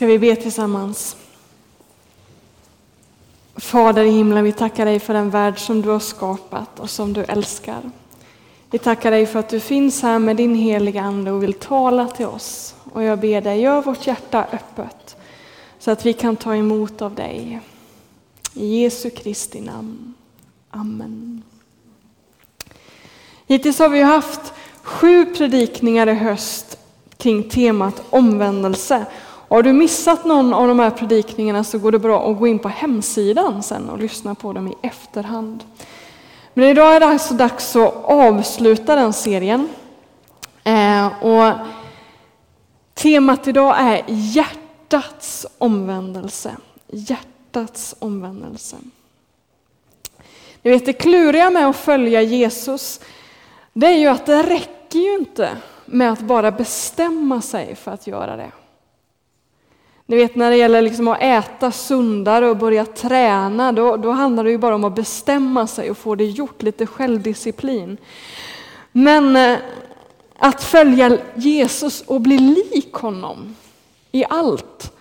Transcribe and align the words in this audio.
Ska 0.00 0.06
vi 0.06 0.18
be 0.18 0.36
tillsammans? 0.36 1.16
Fader 3.56 4.04
i 4.04 4.10
himlen, 4.10 4.44
vi 4.44 4.52
tackar 4.52 4.84
dig 4.84 5.00
för 5.00 5.14
den 5.14 5.30
värld 5.30 5.58
som 5.58 5.82
du 5.82 5.88
har 5.88 5.98
skapat 5.98 6.80
och 6.80 6.90
som 6.90 7.12
du 7.12 7.24
älskar. 7.24 7.90
Vi 8.70 8.78
tackar 8.78 9.10
dig 9.10 9.26
för 9.26 9.38
att 9.38 9.48
du 9.48 9.60
finns 9.60 10.02
här 10.02 10.18
med 10.18 10.36
din 10.36 10.54
heliga 10.54 11.02
Ande 11.02 11.30
och 11.30 11.42
vill 11.42 11.54
tala 11.54 12.08
till 12.08 12.26
oss. 12.26 12.74
Och 12.92 13.02
jag 13.02 13.18
ber 13.18 13.40
dig, 13.40 13.60
gör 13.60 13.82
vårt 13.82 14.06
hjärta 14.06 14.46
öppet 14.52 15.16
så 15.78 15.90
att 15.90 16.06
vi 16.06 16.12
kan 16.12 16.36
ta 16.36 16.56
emot 16.56 17.02
av 17.02 17.14
dig. 17.14 17.60
I 18.54 18.82
Jesu 18.82 19.10
Kristi 19.10 19.60
namn. 19.60 20.14
Amen. 20.70 21.42
Hittills 23.46 23.78
har 23.78 23.88
vi 23.88 24.02
haft 24.02 24.52
sju 24.82 25.26
predikningar 25.26 26.06
i 26.06 26.14
höst 26.14 26.78
kring 27.16 27.50
temat 27.50 28.02
omvändelse. 28.10 29.06
Har 29.50 29.62
du 29.62 29.72
missat 29.72 30.24
någon 30.24 30.54
av 30.54 30.68
de 30.68 30.78
här 30.78 30.90
predikningarna 30.90 31.64
så 31.64 31.78
går 31.78 31.92
det 31.92 31.98
bra 31.98 32.30
att 32.30 32.38
gå 32.38 32.46
in 32.46 32.58
på 32.58 32.68
hemsidan 32.68 33.62
sen 33.62 33.90
och 33.90 33.98
lyssna 33.98 34.34
på 34.34 34.52
dem 34.52 34.68
i 34.68 34.74
efterhand. 34.82 35.64
Men 36.54 36.68
idag 36.68 36.96
är 36.96 37.00
det 37.00 37.06
alltså 37.06 37.34
dags 37.34 37.76
att 37.76 38.04
avsluta 38.04 38.96
den 38.96 39.12
serien. 39.12 39.68
Eh, 40.64 41.22
och 41.22 41.52
temat 42.94 43.48
idag 43.48 43.74
är 43.78 44.04
hjärtats 44.06 45.46
omvändelse. 45.58 46.56
Hjärtats 46.86 47.94
omvändelse. 47.98 48.76
Ni 50.62 50.70
vet 50.70 50.86
det 50.86 50.92
kluriga 50.92 51.50
med 51.50 51.68
att 51.68 51.76
följa 51.76 52.22
Jesus, 52.22 53.00
det 53.72 53.86
är 53.86 53.98
ju 53.98 54.06
att 54.06 54.26
det 54.26 54.42
räcker 54.42 54.98
ju 54.98 55.18
inte 55.18 55.50
med 55.86 56.12
att 56.12 56.20
bara 56.20 56.50
bestämma 56.50 57.40
sig 57.42 57.74
för 57.74 57.90
att 57.90 58.06
göra 58.06 58.36
det. 58.36 58.50
Ni 60.10 60.16
vet 60.16 60.36
när 60.36 60.50
det 60.50 60.56
gäller 60.56 60.82
liksom 60.82 61.08
att 61.08 61.22
äta 61.22 61.70
sundare 61.70 62.48
och 62.48 62.56
börja 62.56 62.84
träna, 62.84 63.72
då, 63.72 63.96
då 63.96 64.10
handlar 64.10 64.44
det 64.44 64.50
ju 64.50 64.58
bara 64.58 64.74
om 64.74 64.84
att 64.84 64.94
bestämma 64.94 65.66
sig 65.66 65.90
och 65.90 65.98
få 65.98 66.14
det 66.14 66.24
gjort, 66.24 66.62
lite 66.62 66.86
självdisciplin. 66.86 67.96
Men 68.92 69.36
eh, 69.36 69.58
att 70.38 70.62
följa 70.62 71.18
Jesus 71.34 72.00
och 72.00 72.20
bli 72.20 72.38
lik 72.38 72.92
honom 72.92 73.56
i 74.12 74.24
allt, 74.28 74.92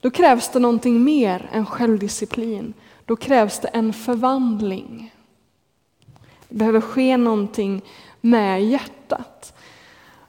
då 0.00 0.10
krävs 0.10 0.48
det 0.48 0.58
någonting 0.58 1.04
mer 1.04 1.48
än 1.52 1.66
självdisciplin. 1.66 2.74
Då 3.04 3.16
krävs 3.16 3.60
det 3.60 3.68
en 3.68 3.92
förvandling. 3.92 5.14
Det 6.48 6.54
behöver 6.54 6.80
ske 6.80 7.16
någonting 7.16 7.82
med 8.20 8.64
hjärtat. 8.64 9.53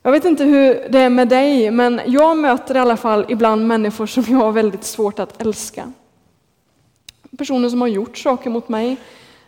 Jag 0.06 0.12
vet 0.12 0.26
inte 0.26 0.44
hur 0.44 0.90
det 0.90 1.00
är 1.00 1.10
med 1.10 1.28
dig, 1.28 1.72
men 1.72 2.02
jag 2.06 2.38
möter 2.38 2.76
i 2.76 2.80
alla 2.80 2.98
fall 2.98 3.26
ibland 3.30 3.68
människor 3.68 4.06
som 4.06 4.24
jag 4.28 4.38
har 4.38 4.52
väldigt 4.52 4.84
svårt 4.84 5.20
att 5.20 5.42
älska. 5.42 5.92
Personer 7.38 7.70
som 7.70 7.82
har 7.82 7.88
gjort 7.88 8.18
saker 8.18 8.50
mot 8.50 8.70
mig 8.70 8.98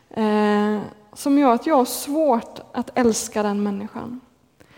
eh, 0.09 0.79
som 1.13 1.39
gör 1.39 1.53
att 1.53 1.67
jag 1.67 1.75
har 1.75 1.85
svårt 1.85 2.59
att 2.71 2.97
älska 2.97 3.43
den 3.43 3.63
människan. 3.63 4.19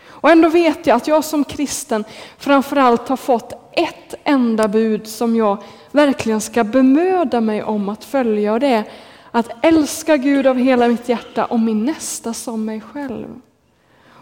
Och 0.06 0.30
ändå 0.30 0.48
vet 0.48 0.86
jag 0.86 0.96
att 0.96 1.08
jag 1.08 1.24
som 1.24 1.44
kristen 1.44 2.04
framförallt 2.38 3.08
har 3.08 3.16
fått 3.16 3.52
ett 3.72 4.14
enda 4.24 4.68
bud 4.68 5.06
som 5.06 5.36
jag 5.36 5.62
verkligen 5.90 6.40
ska 6.40 6.64
bemöda 6.64 7.40
mig 7.40 7.62
om 7.62 7.88
att 7.88 8.04
följa 8.04 8.52
och 8.52 8.60
det 8.60 8.68
är 8.68 8.84
att 9.30 9.64
älska 9.64 10.16
Gud 10.16 10.46
av 10.46 10.56
hela 10.56 10.88
mitt 10.88 11.08
hjärta 11.08 11.44
och 11.44 11.60
min 11.60 11.84
nästa 11.84 12.34
som 12.34 12.64
mig 12.64 12.80
själv. 12.80 13.40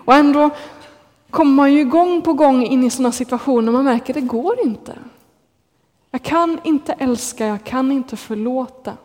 Och 0.09 0.15
ändå 0.15 0.51
kommer 1.31 1.53
man 1.53 1.75
ju 1.75 1.85
gång 1.85 2.23
på 2.23 2.33
gång 2.33 2.63
in 2.63 2.85
i 2.85 2.91
sådana 2.91 3.13
situationer 3.13 3.73
man 3.73 3.85
märker 3.85 4.15
att 4.15 4.21
det 4.21 4.27
går 4.27 4.61
inte. 4.61 4.99
Jag 6.11 6.23
kan 6.23 6.61
inte 6.65 6.93
älska, 6.93 7.47
jag 7.47 7.65
kan 7.65 7.93
inte 7.93 8.17
förlåta. 8.17 8.97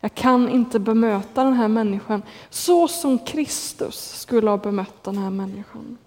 Jag 0.00 0.14
kan 0.14 0.48
inte 0.48 0.78
bemöta 0.78 1.44
den 1.44 1.52
här 1.52 1.68
människan 1.68 2.22
så 2.50 2.88
som 2.88 3.18
Kristus 3.18 4.20
skulle 4.20 4.50
ha 4.50 4.56
bemött 4.56 5.04
den 5.04 5.18
här 5.18 5.30
människan. 5.30 5.98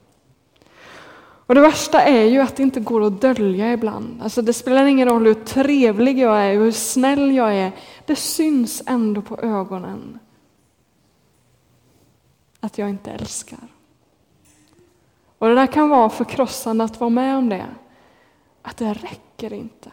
Och 1.47 1.55
det 1.55 1.61
värsta 1.61 2.01
är 2.01 2.23
ju 2.23 2.39
att 2.39 2.55
det 2.55 2.63
inte 2.63 2.79
går 2.79 3.03
att 3.03 3.21
dölja 3.21 3.73
ibland. 3.73 4.21
Alltså 4.23 4.41
det 4.41 4.53
spelar 4.53 4.85
ingen 4.85 5.09
roll 5.09 5.25
hur 5.25 5.33
trevlig 5.33 6.19
jag 6.19 6.45
är, 6.45 6.53
hur 6.53 6.71
snäll 6.71 7.35
jag 7.35 7.55
är. 7.55 7.71
Det 8.05 8.15
syns 8.15 8.83
ändå 8.85 9.21
på 9.21 9.39
ögonen 9.39 10.19
att 12.59 12.77
jag 12.77 12.89
inte 12.89 13.11
älskar. 13.11 13.74
Och 15.45 15.49
det 15.49 15.55
där 15.55 15.67
kan 15.67 15.89
vara 15.89 16.09
förkrossande 16.09 16.83
att 16.83 16.99
vara 16.99 17.09
med 17.09 17.37
om 17.37 17.49
det. 17.49 17.65
Att 18.61 18.77
det 18.77 18.93
räcker 18.93 19.53
inte. 19.53 19.89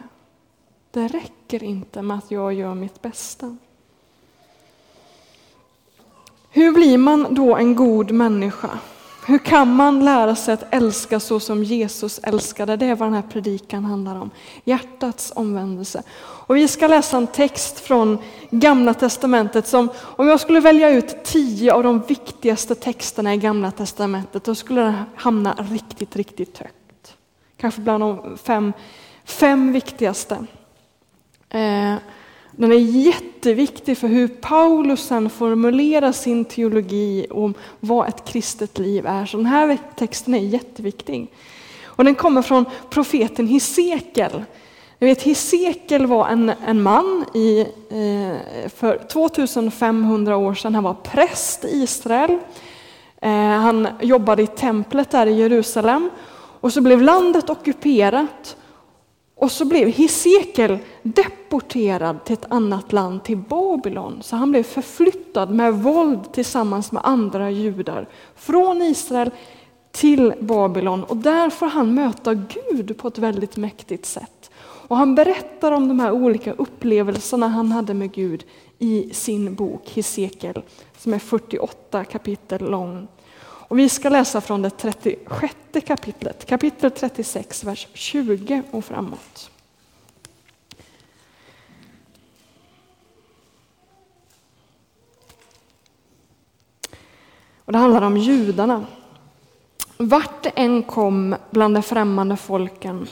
Det 0.91 1.07
räcker 1.07 1.63
inte 1.63 2.01
med 2.01 2.17
att 2.17 2.31
jag 2.31 2.53
gör 2.53 2.75
mitt 2.75 3.01
bästa. 3.01 3.57
Hur 6.49 6.71
blir 6.71 6.97
man 6.97 7.35
då 7.35 7.55
en 7.55 7.75
god 7.75 8.11
människa? 8.11 8.69
Hur 9.25 9.37
kan 9.37 9.75
man 9.75 10.05
lära 10.05 10.35
sig 10.35 10.53
att 10.53 10.73
älska 10.73 11.19
så 11.19 11.39
som 11.39 11.63
Jesus 11.63 12.19
älskade? 12.23 12.77
Det 12.77 12.85
är 12.85 12.95
vad 12.95 13.07
den 13.07 13.13
här 13.13 13.21
predikan 13.21 13.85
handlar 13.85 14.15
om. 14.15 14.29
Hjärtats 14.63 15.33
omvändelse. 15.35 16.03
Och 16.19 16.55
vi 16.55 16.67
ska 16.67 16.87
läsa 16.87 17.17
en 17.17 17.27
text 17.27 17.79
från 17.79 18.17
Gamla 18.49 18.93
Testamentet 18.93 19.67
som, 19.67 19.89
om 19.97 20.27
jag 20.27 20.39
skulle 20.39 20.59
välja 20.59 20.89
ut 20.89 21.23
tio 21.23 21.73
av 21.73 21.83
de 21.83 22.01
viktigaste 22.01 22.75
texterna 22.75 23.33
i 23.33 23.37
Gamla 23.37 23.71
Testamentet, 23.71 24.43
då 24.43 24.55
skulle 24.55 24.81
den 24.81 25.03
hamna 25.15 25.55
riktigt, 25.71 26.15
riktigt 26.15 26.57
högt. 26.57 27.15
Kanske 27.57 27.81
bland 27.81 28.03
de 28.03 28.37
fem, 28.37 28.73
fem 29.23 29.71
viktigaste. 29.71 30.45
Eh, 31.49 31.95
den 32.55 32.71
är 32.71 32.75
jätteviktig 32.75 33.97
för 33.97 34.07
hur 34.07 34.27
Paulus 34.27 35.07
sen 35.07 35.29
formulerar 35.29 36.11
sin 36.11 36.45
teologi 36.45 37.27
om 37.29 37.53
vad 37.79 38.07
ett 38.07 38.25
kristet 38.25 38.79
liv 38.79 39.05
är. 39.05 39.25
Så 39.25 39.37
den 39.37 39.45
här 39.45 39.77
texten 39.95 40.33
är 40.33 40.39
jätteviktig. 40.39 41.27
Och 41.85 42.03
den 42.03 42.15
kommer 42.15 42.41
från 42.41 42.65
profeten 42.89 43.47
Hesekiel. 43.47 44.43
Jag 44.99 45.07
vet, 45.07 45.21
Hesekiel 45.21 46.05
var 46.05 46.27
en, 46.27 46.51
en 46.65 46.81
man 46.81 47.25
i, 47.33 47.59
eh, 47.89 48.69
för 48.75 49.07
2500 49.07 50.37
år 50.37 50.53
sedan. 50.53 50.75
Han 50.75 50.83
var 50.83 50.93
präst 50.93 51.65
i 51.65 51.67
Israel. 51.67 52.37
Eh, 53.21 53.31
han 53.31 53.87
jobbade 54.01 54.43
i 54.43 54.47
templet 54.47 55.11
där 55.11 55.27
i 55.27 55.33
Jerusalem. 55.33 56.09
Och 56.59 56.73
så 56.73 56.81
blev 56.81 57.01
landet 57.01 57.49
ockuperat 57.49 58.55
och 59.43 59.51
så 59.51 59.65
blev 59.65 59.87
Hesekiel 59.87 60.77
deporterad 61.01 62.25
till 62.25 62.33
ett 62.33 62.51
annat 62.51 62.93
land, 62.93 63.23
till 63.23 63.37
Babylon. 63.37 64.19
Så 64.21 64.35
han 64.35 64.51
blev 64.51 64.63
förflyttad 64.63 65.49
med 65.49 65.73
våld 65.73 66.33
tillsammans 66.33 66.91
med 66.91 67.01
andra 67.05 67.51
judar 67.51 68.07
från 68.35 68.81
Israel 68.81 69.31
till 69.91 70.33
Babylon. 70.39 71.03
Och 71.03 71.17
där 71.17 71.49
får 71.49 71.65
han 71.65 71.93
möta 71.93 72.33
Gud 72.33 72.97
på 72.97 73.07
ett 73.07 73.17
väldigt 73.17 73.57
mäktigt 73.57 74.05
sätt. 74.05 74.51
Och 74.87 74.97
han 74.97 75.15
berättar 75.15 75.71
om 75.71 75.87
de 75.87 75.99
här 75.99 76.11
olika 76.11 76.53
upplevelserna 76.53 77.47
han 77.47 77.71
hade 77.71 77.93
med 77.93 78.11
Gud 78.11 78.43
i 78.79 79.09
sin 79.13 79.55
bok 79.55 79.89
Hesekiel, 79.95 80.61
som 80.97 81.13
är 81.13 81.19
48 81.19 82.03
kapitel 82.03 82.71
lång. 82.71 83.07
Och 83.67 83.79
vi 83.79 83.89
ska 83.89 84.09
läsa 84.09 84.41
från 84.41 84.61
det 84.61 84.69
36 84.69 85.55
kapitlet, 85.85 86.45
kapitel 86.45 86.91
36, 86.91 87.63
vers 87.63 87.87
20 87.93 88.63
och 88.71 88.85
framåt. 88.85 89.49
Och 97.65 97.71
det 97.71 97.77
handlar 97.77 98.01
om 98.01 98.17
judarna. 98.17 98.85
Vart 99.97 100.43
det 100.43 100.49
än 100.49 100.83
kom 100.83 101.35
bland 101.51 101.75
de 101.75 101.83
främmande 101.83 102.37
folken 102.37 103.07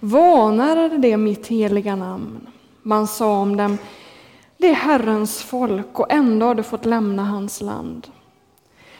vanärade 0.00 0.98
det 0.98 1.16
mitt 1.16 1.46
heliga 1.46 1.96
namn. 1.96 2.46
Man 2.82 3.06
sa 3.06 3.40
om 3.40 3.56
dem, 3.56 3.78
det 4.58 4.68
är 4.68 4.74
Herrens 4.74 5.42
folk 5.42 5.98
och 6.00 6.12
ändå 6.12 6.46
har 6.46 6.54
de 6.54 6.62
fått 6.62 6.84
lämna 6.84 7.24
hans 7.24 7.60
land. 7.60 8.06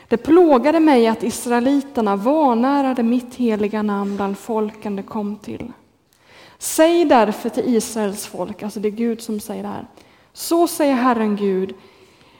Det 0.08 0.16
plågade 0.16 0.80
mig 0.80 1.06
att 1.06 1.22
israeliterna 1.22 2.16
vanärade 2.16 3.02
mitt 3.02 3.34
heliga 3.34 3.82
namn 3.82 4.16
bland 4.16 4.38
folken 4.38 4.96
de 4.96 5.02
kom 5.02 5.36
till. 5.36 5.72
Säg 6.58 7.04
därför 7.04 7.48
till 7.48 7.74
Israels 7.74 8.26
folk, 8.26 8.62
alltså 8.62 8.80
det 8.80 8.88
är 8.88 8.92
Gud 8.92 9.20
som 9.20 9.40
säger 9.40 9.62
det 9.62 9.68
här. 9.68 9.86
Så 10.32 10.66
säger 10.66 10.94
Herren 10.94 11.36
Gud, 11.36 11.74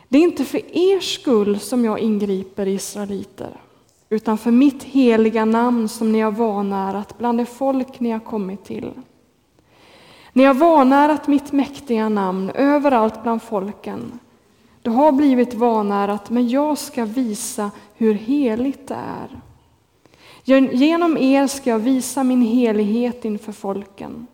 det 0.09 0.19
är 0.19 0.23
inte 0.23 0.45
för 0.45 0.77
er 0.77 1.01
skull 1.01 1.61
som 1.61 1.85
jag 1.85 1.99
ingriper 1.99 2.69
israeliter, 2.69 3.51
utan 4.09 4.39
för 4.39 4.51
mitt 4.51 4.83
heliga 4.83 5.45
namn 5.45 5.89
som 5.89 6.13
ni 6.13 6.21
har 6.21 6.31
vanärat 6.31 7.19
bland 7.19 7.39
det 7.39 7.47
folk 7.47 8.01
ni 8.01 8.11
har 8.11 8.21
kommit 8.21 8.65
till. 8.65 8.93
Ni 10.33 10.45
har 10.45 10.55
vanärat 10.55 11.29
mitt 11.29 11.53
mäktiga 11.53 12.09
namn 12.09 12.51
överallt 12.51 13.23
bland 13.23 13.43
folken. 13.43 14.19
Det 14.87 14.91
har 14.93 15.13
blivit 15.13 15.55
vanärat, 15.55 16.31
men 16.31 16.49
jag 16.49 16.79
ska 16.79 17.05
visa 17.05 17.71
hur 17.95 18.15
heligt 18.15 18.89
det 18.89 18.95
är. 18.95 19.41
Genom 20.75 21.17
er 21.17 21.47
ska 21.47 21.71
jag 21.71 21.79
visa 21.79 22.25
min 22.25 22.43
helighet 22.43 23.25
inför 23.25 23.53
folken. 23.53 24.27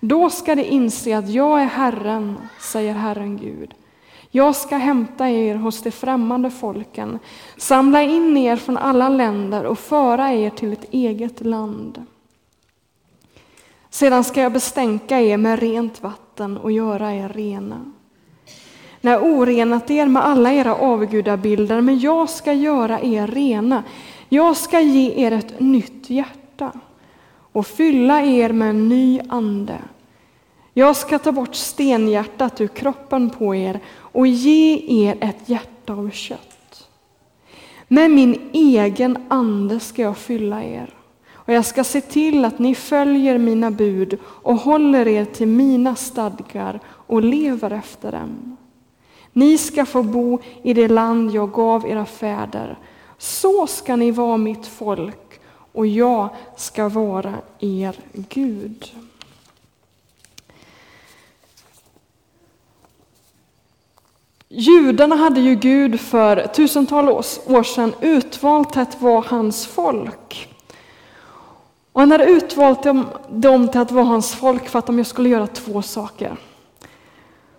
Då 0.00 0.30
ska 0.30 0.54
de 0.54 0.64
inse 0.64 1.18
att 1.18 1.28
jag 1.28 1.62
är 1.62 1.66
Herren, 1.66 2.38
säger 2.60 2.94
Herren 2.94 3.36
Gud. 3.36 3.74
Jag 4.30 4.56
ska 4.56 4.76
hämta 4.76 5.30
er 5.30 5.54
hos 5.54 5.82
de 5.82 5.90
främmande 5.90 6.50
folken, 6.50 7.18
samla 7.56 8.02
in 8.02 8.36
er 8.36 8.56
från 8.56 8.76
alla 8.76 9.08
länder 9.08 9.64
och 9.64 9.78
föra 9.78 10.32
er 10.32 10.50
till 10.50 10.72
ett 10.72 10.86
eget 10.90 11.44
land. 11.44 12.04
Sedan 13.90 14.24
ska 14.24 14.40
jag 14.40 14.52
bestänka 14.52 15.20
er 15.20 15.36
med 15.36 15.58
rent 15.58 16.02
vatten 16.02 16.56
och 16.56 16.72
göra 16.72 17.14
er 17.14 17.28
rena. 17.28 17.92
När 19.06 19.20
orenat 19.20 19.90
er 19.90 20.06
med 20.06 20.24
alla 20.24 20.52
era 20.52 20.74
avgudabilder, 20.74 21.80
men 21.80 21.98
jag 21.98 22.30
ska 22.30 22.52
göra 22.52 23.00
er 23.00 23.26
rena. 23.26 23.82
Jag 24.28 24.56
ska 24.56 24.80
ge 24.80 25.24
er 25.24 25.32
ett 25.32 25.60
nytt 25.60 26.10
hjärta 26.10 26.72
och 27.52 27.66
fylla 27.66 28.22
er 28.22 28.52
med 28.52 28.70
en 28.70 28.88
ny 28.88 29.20
ande. 29.28 29.78
Jag 30.74 30.96
ska 30.96 31.18
ta 31.18 31.32
bort 31.32 31.54
stenhjärtat 31.54 32.60
ur 32.60 32.68
kroppen 32.68 33.30
på 33.30 33.54
er 33.54 33.80
och 33.96 34.26
ge 34.26 34.84
er 35.06 35.16
ett 35.20 35.48
hjärta 35.48 35.92
av 35.92 36.10
kött. 36.10 36.88
Med 37.88 38.10
min 38.10 38.50
egen 38.52 39.24
ande 39.28 39.80
ska 39.80 40.02
jag 40.02 40.18
fylla 40.18 40.64
er 40.64 40.94
och 41.32 41.52
jag 41.52 41.64
ska 41.64 41.84
se 41.84 42.00
till 42.00 42.44
att 42.44 42.58
ni 42.58 42.74
följer 42.74 43.38
mina 43.38 43.70
bud 43.70 44.18
och 44.24 44.56
håller 44.56 45.08
er 45.08 45.24
till 45.24 45.48
mina 45.48 45.94
stadgar 45.94 46.80
och 46.86 47.22
lever 47.22 47.70
efter 47.70 48.12
dem. 48.12 48.56
Ni 49.36 49.58
ska 49.58 49.86
få 49.86 50.02
bo 50.02 50.38
i 50.62 50.74
det 50.74 50.88
land 50.88 51.30
jag 51.30 51.52
gav 51.52 51.86
era 51.86 52.06
fäder. 52.06 52.78
Så 53.18 53.66
ska 53.66 53.96
ni 53.96 54.10
vara 54.10 54.36
mitt 54.36 54.66
folk 54.66 55.40
och 55.72 55.86
jag 55.86 56.28
ska 56.56 56.88
vara 56.88 57.34
er 57.58 57.96
Gud. 58.12 58.92
Judarna 64.48 65.16
hade 65.16 65.40
ju 65.40 65.54
Gud 65.54 66.00
för 66.00 66.46
tusentals 66.46 67.40
år 67.46 67.62
sedan 67.62 67.94
utvalt 68.00 68.76
att 68.76 69.02
vara 69.02 69.24
hans 69.26 69.66
folk. 69.66 70.48
Och 71.92 72.00
han 72.00 72.10
hade 72.10 72.24
utvalt 72.24 72.82
dem 73.28 73.68
till 73.68 73.80
att 73.80 73.90
vara 73.90 74.04
hans 74.04 74.34
folk 74.34 74.68
för 74.68 74.78
att 74.78 74.86
de 74.86 75.04
skulle 75.04 75.28
göra 75.28 75.46
två 75.46 75.82
saker. 75.82 76.36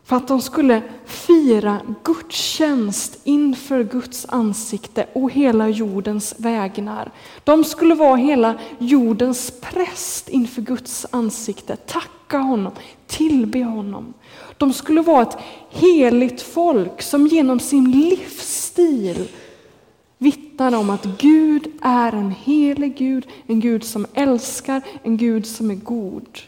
För 0.07 0.15
att 0.15 0.27
de 0.27 0.41
skulle 0.41 0.81
fira 1.05 1.81
gudstjänst 2.03 3.19
inför 3.23 3.83
Guds 3.83 4.25
ansikte 4.29 5.05
och 5.13 5.31
hela 5.31 5.69
jordens 5.69 6.35
vägnar. 6.37 7.11
De 7.43 7.63
skulle 7.63 7.95
vara 7.95 8.15
hela 8.15 8.55
jordens 8.79 9.53
präst 9.61 10.29
inför 10.29 10.61
Guds 10.61 11.05
ansikte, 11.09 11.75
tacka 11.75 12.37
honom, 12.37 12.71
tillbe 13.07 13.63
honom. 13.63 14.13
De 14.57 14.73
skulle 14.73 15.01
vara 15.01 15.21
ett 15.21 15.37
heligt 15.69 16.41
folk 16.41 17.01
som 17.01 17.27
genom 17.27 17.59
sin 17.59 17.91
livsstil 17.91 19.27
vittnar 20.17 20.75
om 20.75 20.89
att 20.89 21.05
Gud 21.05 21.67
är 21.81 22.11
en 22.11 22.31
helig 22.31 22.97
Gud, 22.97 23.27
en 23.47 23.59
Gud 23.59 23.83
som 23.83 24.05
älskar, 24.13 24.81
en 25.03 25.17
Gud 25.17 25.45
som 25.45 25.71
är 25.71 25.75
god. 25.75 26.39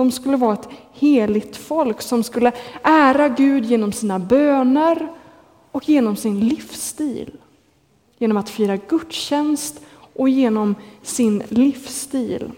De 0.00 0.10
skulle 0.10 0.36
vara 0.36 0.54
ett 0.54 0.68
heligt 0.92 1.56
folk 1.56 2.02
som 2.02 2.22
skulle 2.22 2.52
ära 2.82 3.28
Gud 3.28 3.64
genom 3.64 3.92
sina 3.92 4.18
böner 4.18 5.08
och 5.72 5.88
genom 5.88 6.16
sin 6.16 6.40
livsstil. 6.40 7.30
Genom 8.18 8.36
att 8.36 8.50
fira 8.50 8.76
gudstjänst 8.76 9.80
och 10.16 10.28
genom 10.28 10.74
sin 11.02 11.42
livsstil. 11.48 12.50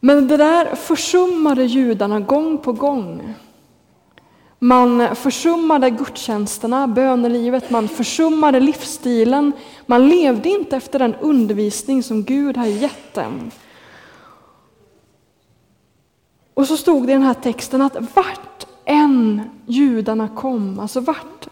Men 0.00 0.28
det 0.28 0.36
där 0.36 0.74
försummade 0.74 1.64
judarna 1.64 2.20
gång 2.20 2.58
på 2.58 2.72
gång. 2.72 3.34
Man 4.58 5.16
försummade 5.16 5.90
gudstjänsterna, 5.90 6.88
bönelivet, 6.88 7.70
man 7.70 7.88
försummade 7.88 8.60
livsstilen. 8.60 9.52
Man 9.86 10.08
levde 10.08 10.48
inte 10.48 10.76
efter 10.76 10.98
den 10.98 11.14
undervisning 11.14 12.02
som 12.02 12.22
Gud 12.22 12.56
har 12.56 12.66
gett 12.66 13.14
dem. 13.14 13.50
Och 16.54 16.66
så 16.66 16.76
stod 16.76 17.06
det 17.06 17.12
i 17.12 17.14
den 17.14 17.22
här 17.22 17.34
texten 17.34 17.82
att 17.82 17.96
vart 18.16 18.66
än 18.84 19.42
judarna 19.66 20.28
kom, 20.28 20.80
alltså 20.80 21.00
vart, 21.00 21.48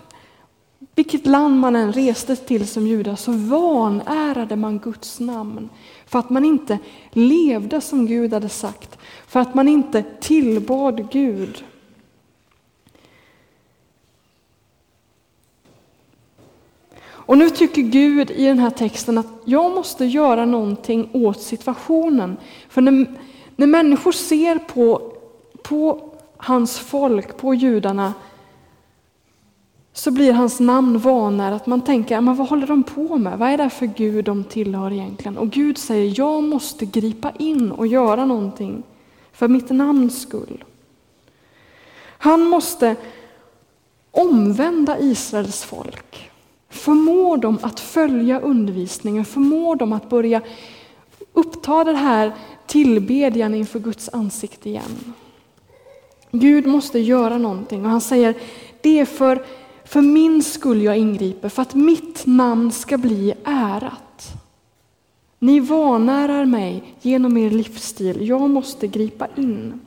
vilket 0.95 1.27
land 1.27 1.61
man 1.61 1.77
än 1.77 1.93
reste 1.93 2.37
till 2.37 2.69
som 2.69 2.87
judar, 2.87 3.17
så 3.17 3.33
vanärade 3.33 4.57
man 4.57 4.79
Guds 4.79 5.21
namn. 5.21 5.69
För 6.07 6.19
att 6.19 6.31
man 6.31 6.45
inte 6.45 6.79
levde 7.11 7.81
som 7.81 8.07
Gud 8.07 8.33
hade 8.33 8.49
sagt, 8.49 8.99
för 9.27 9.41
att 9.41 9.55
man 9.55 9.69
inte 9.69 10.03
tillbad 10.21 11.11
Gud. 11.11 11.65
Och 17.25 17.39
nu 17.39 17.51
tycker 17.51 17.83
Gud 17.83 18.31
i 18.31 18.45
den 18.45 18.59
här 18.59 18.71
texten 18.71 19.19
att 19.19 19.27
jag 19.45 19.75
måste 19.75 20.05
göra 20.05 20.45
någonting 20.45 21.11
åt 21.13 21.41
situationen. 21.41 22.37
För 22.69 22.81
när, 22.81 23.07
när 23.57 23.67
människor 23.67 24.13
ser 24.13 24.59
på, 24.59 25.13
på 25.63 26.11
hans 26.37 26.79
folk, 26.79 27.37
på 27.37 27.55
judarna, 27.55 28.15
så 29.93 30.11
blir 30.11 30.33
hans 30.33 30.61
namn 30.61 30.99
vanare. 30.99 31.55
att 31.55 31.67
man 31.67 31.81
tänker, 31.81 32.21
men 32.21 32.37
vad 32.37 32.49
håller 32.49 32.67
de 32.67 32.83
på 32.83 33.17
med? 33.17 33.39
Vad 33.39 33.49
är 33.49 33.59
det 33.59 33.71
för 33.71 33.87
Gud 33.87 34.25
de 34.25 34.45
tillhör 34.45 34.93
egentligen? 34.93 35.39
Och 35.39 35.51
Gud 35.51 35.79
säger, 35.79 36.15
jag 36.19 36.43
måste 36.43 36.87
gripa 36.87 37.33
in 37.39 37.73
och 37.73 37.87
göra 37.87 38.25
någonting 38.25 38.83
för 39.33 39.49
mitt 39.49 39.71
namns 39.71 40.23
skull. 40.23 40.65
Han 42.19 42.43
måste 42.43 42.97
omvända 44.11 44.99
Israels 44.99 45.65
folk, 45.65 46.31
förmå 46.69 47.37
dem 47.37 47.59
att 47.63 47.81
följa 47.81 48.41
undervisningen, 48.41 49.25
förmå 49.25 49.75
dem 49.75 49.93
att 49.93 50.09
börja 50.09 50.43
uppta 51.33 51.85
det 51.85 51.97
här 51.97 52.33
tillbedjan 52.67 53.55
inför 53.55 53.79
Guds 53.79 54.09
ansikte 54.13 54.69
igen. 54.69 55.15
Gud 56.31 56.67
måste 56.67 56.99
göra 56.99 57.39
någonting 57.39 57.85
och 57.85 57.91
han 57.91 58.01
säger, 58.01 58.35
det 58.81 59.01
är 59.01 59.05
för, 59.05 59.45
för 59.85 60.01
min 60.01 60.43
skull 60.43 60.83
jag 60.83 60.99
ingriper, 60.99 61.49
för 61.49 61.63
att 61.63 61.75
mitt 61.75 62.27
namn 62.27 62.73
ska 62.73 62.99
bli 62.99 63.35
ärat. 63.45 64.33
Ni 65.39 65.61
vanärar 65.61 66.45
mig 66.45 66.95
genom 67.01 67.37
er 67.37 67.51
livsstil, 67.51 68.29
jag 68.29 68.51
måste 68.51 68.87
gripa 68.87 69.27
in. 69.37 69.81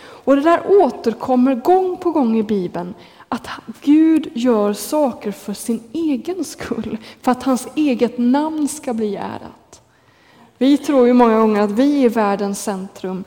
Och 0.00 0.36
det 0.36 0.42
där 0.42 0.62
återkommer 0.68 1.54
gång 1.54 1.96
på 1.96 2.10
gång 2.10 2.38
i 2.38 2.42
Bibeln, 2.42 2.94
att 3.28 3.48
Gud 3.82 4.30
gör 4.34 4.72
saker 4.72 5.32
för 5.32 5.54
sin 5.54 5.80
egen 5.92 6.44
skull, 6.44 6.98
för 7.22 7.32
att 7.32 7.42
hans 7.42 7.68
eget 7.74 8.18
namn 8.18 8.68
ska 8.68 8.94
bli 8.94 9.16
ärat. 9.16 9.57
Vi 10.58 10.78
tror 10.78 11.06
ju 11.06 11.12
många 11.12 11.38
gånger 11.38 11.60
att 11.60 11.70
vi 11.70 12.04
är 12.04 12.08
världens 12.08 12.62
centrum, 12.62 13.24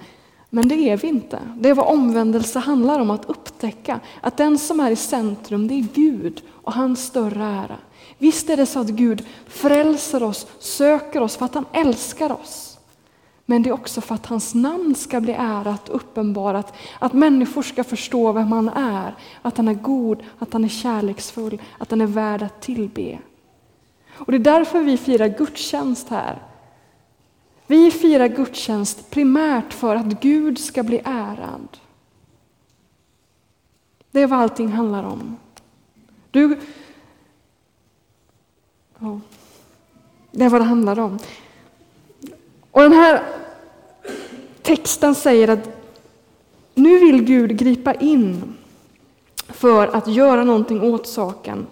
men 0.50 0.67
det 0.67 0.75
är 0.75 0.97
vi 0.97 1.07
inte. 1.07 1.39
Det 1.55 1.69
är 1.69 1.73
vad 1.73 1.88
omvändelse 1.88 2.59
handlar 2.59 3.00
om, 3.00 3.11
att 3.11 3.25
upptäcka 3.25 4.00
att 4.21 4.38
den 4.38 4.57
som 4.57 4.79
är 4.79 4.91
i 4.91 4.95
centrum, 4.95 5.67
det 5.67 5.73
är 5.73 5.88
Gud 5.93 6.41
och 6.63 6.73
hans 6.73 7.05
större 7.05 7.43
ära. 7.43 7.77
Visst 8.17 8.50
är 8.50 8.57
det 8.57 8.65
så 8.65 8.79
att 8.79 8.88
Gud 8.88 9.25
frälser 9.47 10.23
oss, 10.23 10.47
söker 10.59 11.21
oss 11.21 11.38
för 11.38 11.45
att 11.45 11.53
han 11.53 11.65
älskar 11.71 12.31
oss. 12.31 12.77
Men 13.45 13.63
det 13.63 13.69
är 13.69 13.73
också 13.73 14.01
för 14.01 14.15
att 14.15 14.25
hans 14.25 14.53
namn 14.53 14.95
ska 14.95 15.21
bli 15.21 15.33
ärat 15.33 15.89
och 15.89 15.95
uppenbarat, 15.95 16.73
att 17.00 17.13
människor 17.13 17.61
ska 17.61 17.83
förstå 17.83 18.31
vem 18.31 18.51
han 18.51 18.69
är, 18.69 19.15
att 19.41 19.57
han 19.57 19.67
är 19.67 19.73
god, 19.73 20.23
att 20.39 20.53
han 20.53 20.63
är 20.63 20.69
kärleksfull, 20.69 21.61
att 21.77 21.91
han 21.91 22.01
är 22.01 22.05
värd 22.05 22.43
att 22.43 22.61
tillbe. 22.61 23.17
Och 24.13 24.31
det 24.31 24.38
är 24.38 24.39
därför 24.39 24.79
vi 24.79 24.97
firar 24.97 25.27
gudstjänst 25.27 26.09
här. 26.09 26.50
Vi 27.71 27.91
firar 27.91 28.27
gudstjänst 28.27 29.09
primärt 29.09 29.73
för 29.73 29.95
att 29.95 30.05
Gud 30.05 30.59
ska 30.59 30.83
bli 30.83 31.01
ärad. 31.05 31.77
Det 34.11 34.21
är 34.21 34.27
vad 34.27 34.39
allting 34.39 34.67
handlar 34.67 35.03
om. 35.03 35.37
Du, 36.31 36.57
ja, 38.99 39.19
det 40.31 40.45
är 40.45 40.49
vad 40.49 40.61
det 40.61 40.65
handlar 40.65 40.99
om. 40.99 41.19
Och 42.71 42.81
den 42.81 42.93
här 42.93 43.23
texten 44.61 45.15
säger 45.15 45.47
att 45.47 45.69
nu 46.73 46.99
vill 46.99 47.23
Gud 47.23 47.57
gripa 47.57 47.93
in 47.93 48.57
för 49.47 49.87
att 49.87 50.07
göra 50.07 50.43
någonting 50.43 50.81
åt 50.81 51.07
saken. 51.07 51.67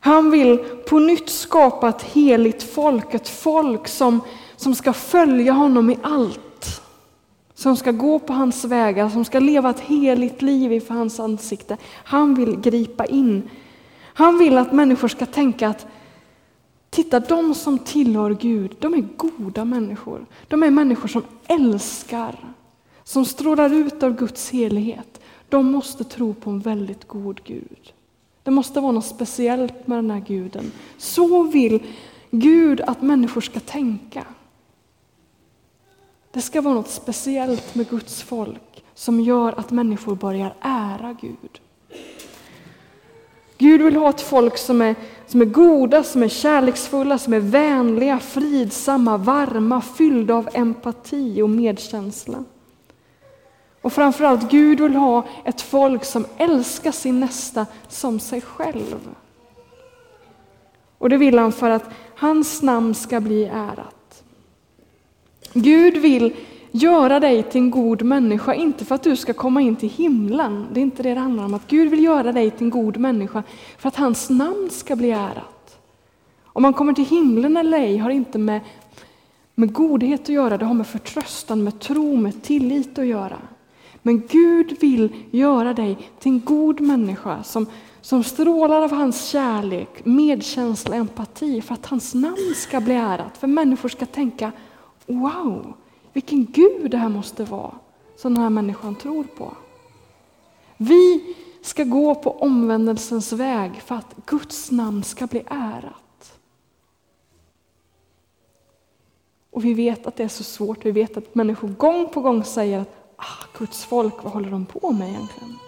Han 0.00 0.30
vill 0.30 0.58
på 0.88 0.98
nytt 0.98 1.30
skapa 1.30 1.88
ett 1.88 2.02
heligt 2.02 2.62
folk, 2.62 3.14
ett 3.14 3.28
folk 3.28 3.88
som 3.88 4.20
som 4.62 4.74
ska 4.74 4.92
följa 4.92 5.52
honom 5.52 5.90
i 5.90 5.98
allt. 6.02 6.82
Som 7.54 7.76
ska 7.76 7.90
gå 7.90 8.18
på 8.18 8.32
hans 8.32 8.64
vägar, 8.64 9.08
som 9.08 9.24
ska 9.24 9.38
leva 9.38 9.70
ett 9.70 9.80
heligt 9.80 10.42
liv 10.42 10.72
inför 10.72 10.94
hans 10.94 11.20
ansikte. 11.20 11.76
Han 12.04 12.34
vill 12.34 12.60
gripa 12.60 13.04
in. 13.04 13.50
Han 14.02 14.38
vill 14.38 14.58
att 14.58 14.72
människor 14.72 15.08
ska 15.08 15.26
tänka 15.26 15.68
att 15.68 15.86
Titta, 16.90 17.20
de 17.20 17.54
som 17.54 17.78
tillhör 17.78 18.34
Gud, 18.34 18.76
de 18.78 18.94
är 18.94 19.04
goda 19.16 19.64
människor. 19.64 20.26
De 20.48 20.62
är 20.62 20.70
människor 20.70 21.08
som 21.08 21.22
älskar, 21.46 22.38
som 23.04 23.24
strålar 23.24 23.74
ut 23.74 24.02
av 24.02 24.16
Guds 24.16 24.50
helighet. 24.50 25.20
De 25.48 25.72
måste 25.72 26.04
tro 26.04 26.34
på 26.34 26.50
en 26.50 26.60
väldigt 26.60 27.08
god 27.08 27.40
Gud. 27.44 27.92
Det 28.42 28.50
måste 28.50 28.80
vara 28.80 28.92
något 28.92 29.06
speciellt 29.06 29.86
med 29.86 29.98
den 29.98 30.10
här 30.10 30.20
guden. 30.20 30.72
Så 30.98 31.42
vill 31.42 31.82
Gud 32.30 32.80
att 32.80 33.02
människor 33.02 33.40
ska 33.40 33.60
tänka. 33.60 34.24
Det 36.32 36.40
ska 36.40 36.60
vara 36.60 36.74
något 36.74 36.90
speciellt 36.90 37.74
med 37.74 37.88
Guds 37.88 38.22
folk 38.22 38.84
som 38.94 39.20
gör 39.20 39.54
att 39.58 39.70
människor 39.70 40.14
börjar 40.14 40.54
ära 40.60 41.16
Gud. 41.20 41.60
Gud 43.58 43.82
vill 43.82 43.96
ha 43.96 44.10
ett 44.10 44.20
folk 44.20 44.58
som 44.58 44.82
är, 44.82 44.94
som 45.26 45.40
är 45.40 45.44
goda, 45.44 46.02
som 46.02 46.22
är 46.22 46.28
kärleksfulla, 46.28 47.18
som 47.18 47.32
är 47.32 47.40
vänliga, 47.40 48.18
fridsamma, 48.18 49.16
varma, 49.16 49.80
fyllda 49.80 50.34
av 50.34 50.48
empati 50.52 51.42
och 51.42 51.50
medkänsla. 51.50 52.44
Och 53.82 53.92
framförallt, 53.92 54.50
Gud 54.50 54.80
vill 54.80 54.96
ha 54.96 55.24
ett 55.44 55.60
folk 55.60 56.04
som 56.04 56.26
älskar 56.36 56.92
sin 56.92 57.20
nästa 57.20 57.66
som 57.88 58.20
sig 58.20 58.40
själv. 58.40 59.08
Och 60.98 61.08
det 61.08 61.16
vill 61.16 61.38
han 61.38 61.52
för 61.52 61.70
att 61.70 61.90
hans 62.16 62.62
namn 62.62 62.94
ska 62.94 63.20
bli 63.20 63.44
ärat. 63.44 64.01
Gud 65.54 65.96
vill 65.96 66.34
göra 66.70 67.20
dig 67.20 67.42
till 67.42 67.60
en 67.60 67.70
god 67.70 68.02
människa, 68.02 68.54
inte 68.54 68.84
för 68.84 68.94
att 68.94 69.02
du 69.02 69.16
ska 69.16 69.32
komma 69.32 69.60
in 69.60 69.76
till 69.76 69.90
himlen. 69.90 70.66
Det 70.72 70.80
är 70.80 70.82
inte 70.82 71.02
det 71.02 71.14
det 71.14 71.20
handlar 71.20 71.44
om. 71.44 71.54
Att 71.54 71.68
Gud 71.68 71.90
vill 71.90 72.04
göra 72.04 72.32
dig 72.32 72.50
till 72.50 72.64
en 72.64 72.70
god 72.70 72.96
människa 72.96 73.42
för 73.78 73.88
att 73.88 73.96
hans 73.96 74.30
namn 74.30 74.68
ska 74.70 74.96
bli 74.96 75.10
ärat. 75.10 75.78
Om 76.44 76.62
man 76.62 76.72
kommer 76.72 76.92
till 76.92 77.06
himlen 77.06 77.56
eller 77.56 77.78
ej 77.78 77.96
har 77.96 78.10
inte 78.10 78.38
med, 78.38 78.60
med 79.54 79.72
godhet 79.72 80.20
att 80.20 80.28
göra, 80.28 80.58
det 80.58 80.64
har 80.64 80.74
med 80.74 80.86
förtröstan, 80.86 81.64
med 81.64 81.80
tro, 81.80 82.16
med 82.16 82.42
tillit 82.42 82.98
att 82.98 83.06
göra. 83.06 83.36
Men 84.02 84.22
Gud 84.26 84.76
vill 84.80 85.12
göra 85.30 85.74
dig 85.74 85.98
till 86.18 86.32
en 86.32 86.40
god 86.40 86.80
människa 86.80 87.42
som, 87.42 87.66
som 88.00 88.24
strålar 88.24 88.82
av 88.82 88.92
hans 88.92 89.24
kärlek, 89.28 90.04
medkänsla, 90.04 90.96
empati 90.96 91.62
för 91.62 91.74
att 91.74 91.86
hans 91.86 92.14
namn 92.14 92.54
ska 92.56 92.80
bli 92.80 92.94
ärat. 92.94 93.38
För 93.38 93.46
människor 93.46 93.88
ska 93.88 94.06
tänka 94.06 94.52
Wow, 95.06 95.72
vilken 96.12 96.44
Gud 96.44 96.90
det 96.90 96.96
här 96.96 97.08
måste 97.08 97.44
vara 97.44 97.74
som 98.16 98.34
den 98.34 98.42
här 98.42 98.50
människan 98.50 98.94
tror 98.94 99.24
på. 99.24 99.56
Vi 100.76 101.34
ska 101.62 101.84
gå 101.84 102.14
på 102.14 102.30
omvändelsens 102.30 103.32
väg 103.32 103.82
för 103.84 103.94
att 103.94 104.16
Guds 104.26 104.70
namn 104.70 105.04
ska 105.04 105.26
bli 105.26 105.44
ärat. 105.46 106.38
Och 109.50 109.64
vi 109.64 109.74
vet 109.74 110.06
att 110.06 110.16
det 110.16 110.24
är 110.24 110.28
så 110.28 110.44
svårt. 110.44 110.84
Vi 110.84 110.90
vet 110.90 111.16
att 111.16 111.34
människor 111.34 111.68
gång 111.68 112.08
på 112.08 112.20
gång 112.20 112.44
säger 112.44 112.80
att 112.80 113.14
ah, 113.16 113.58
Guds 113.58 113.84
folk, 113.84 114.24
vad 114.24 114.32
håller 114.32 114.50
de 114.50 114.66
på 114.66 114.92
med 114.92 115.08
egentligen? 115.08 115.58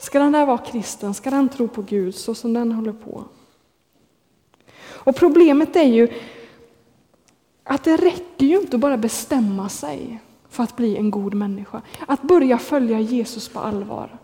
Ska 0.00 0.18
den 0.18 0.32
där 0.32 0.46
vara 0.46 0.58
kristen? 0.58 1.14
Ska 1.14 1.30
den 1.30 1.48
tro 1.48 1.68
på 1.68 1.82
Gud 1.82 2.14
så 2.14 2.34
som 2.34 2.52
den 2.52 2.72
håller 2.72 2.92
på? 2.92 3.24
Och 4.80 5.16
problemet 5.16 5.76
är 5.76 5.82
ju 5.84 6.08
att 7.68 7.84
det 7.84 7.96
räcker 7.96 8.46
ju 8.46 8.60
inte 8.60 8.76
att 8.76 8.80
bara 8.80 8.96
bestämma 8.96 9.68
sig 9.68 10.20
för 10.48 10.62
att 10.62 10.76
bli 10.76 10.96
en 10.96 11.10
god 11.10 11.34
människa. 11.34 11.82
Att 12.06 12.22
börja 12.22 12.58
följa 12.58 13.00
Jesus 13.00 13.48
på 13.48 13.60
allvar. 13.60 14.18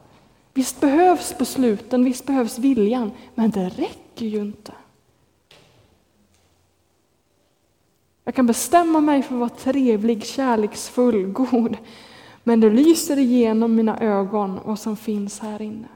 Visst 0.54 0.80
behövs 0.80 1.38
besluten, 1.38 2.04
visst 2.04 2.26
behövs 2.26 2.58
viljan, 2.58 3.10
men 3.34 3.50
det 3.50 3.68
räcker 3.68 4.26
ju 4.26 4.38
inte. 4.38 4.72
Jag 8.24 8.34
kan 8.34 8.46
bestämma 8.46 9.00
mig 9.00 9.22
för 9.22 9.34
att 9.34 9.40
vara 9.40 9.50
trevlig, 9.50 10.24
kärleksfull, 10.24 11.26
god. 11.26 11.76
Men 12.42 12.60
det 12.60 12.70
lyser 12.70 13.18
igenom 13.18 13.74
mina 13.74 13.98
ögon 13.98 14.60
vad 14.64 14.78
som 14.78 14.96
finns 14.96 15.40
här 15.40 15.62
inne. 15.62 15.88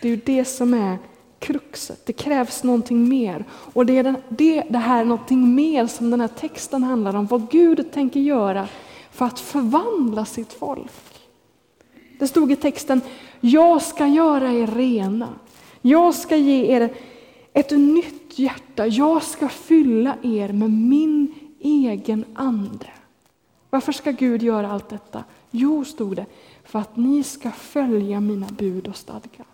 Det 0.00 0.08
är 0.08 0.10
ju 0.10 0.20
det 0.24 0.44
som 0.44 0.74
är 0.74 0.98
kruxet. 1.42 2.06
Det 2.06 2.12
krävs 2.12 2.64
någonting 2.64 3.08
mer. 3.08 3.44
Och 3.50 3.86
det 3.86 3.98
är 3.98 4.02
den, 4.02 4.16
det, 4.28 4.62
det 4.68 4.78
här 4.78 5.04
någonting 5.04 5.54
mer 5.54 5.86
som 5.86 6.10
den 6.10 6.20
här 6.20 6.28
texten 6.28 6.82
handlar 6.82 7.16
om. 7.16 7.26
Vad 7.26 7.50
Gud 7.50 7.92
tänker 7.92 8.20
göra 8.20 8.68
för 9.10 9.24
att 9.24 9.40
förvandla 9.40 10.24
sitt 10.24 10.52
folk. 10.52 10.90
Det 12.18 12.28
stod 12.28 12.52
i 12.52 12.56
texten, 12.56 13.00
jag 13.40 13.82
ska 13.82 14.06
göra 14.06 14.52
er 14.52 14.66
rena. 14.66 15.28
Jag 15.82 16.14
ska 16.14 16.36
ge 16.36 16.76
er 16.76 16.94
ett 17.52 17.70
nytt 17.70 18.38
hjärta. 18.38 18.86
Jag 18.86 19.22
ska 19.22 19.48
fylla 19.48 20.16
er 20.22 20.52
med 20.52 20.70
min 20.70 21.34
egen 21.60 22.24
ande. 22.34 22.86
Varför 23.70 23.92
ska 23.92 24.10
Gud 24.10 24.42
göra 24.42 24.70
allt 24.70 24.88
detta? 24.88 25.24
Jo, 25.50 25.84
stod 25.84 26.16
det, 26.16 26.26
för 26.64 26.78
att 26.78 26.96
ni 26.96 27.22
ska 27.22 27.50
följa 27.50 28.20
mina 28.20 28.46
bud 28.46 28.88
och 28.88 28.96
stadgar. 28.96 29.46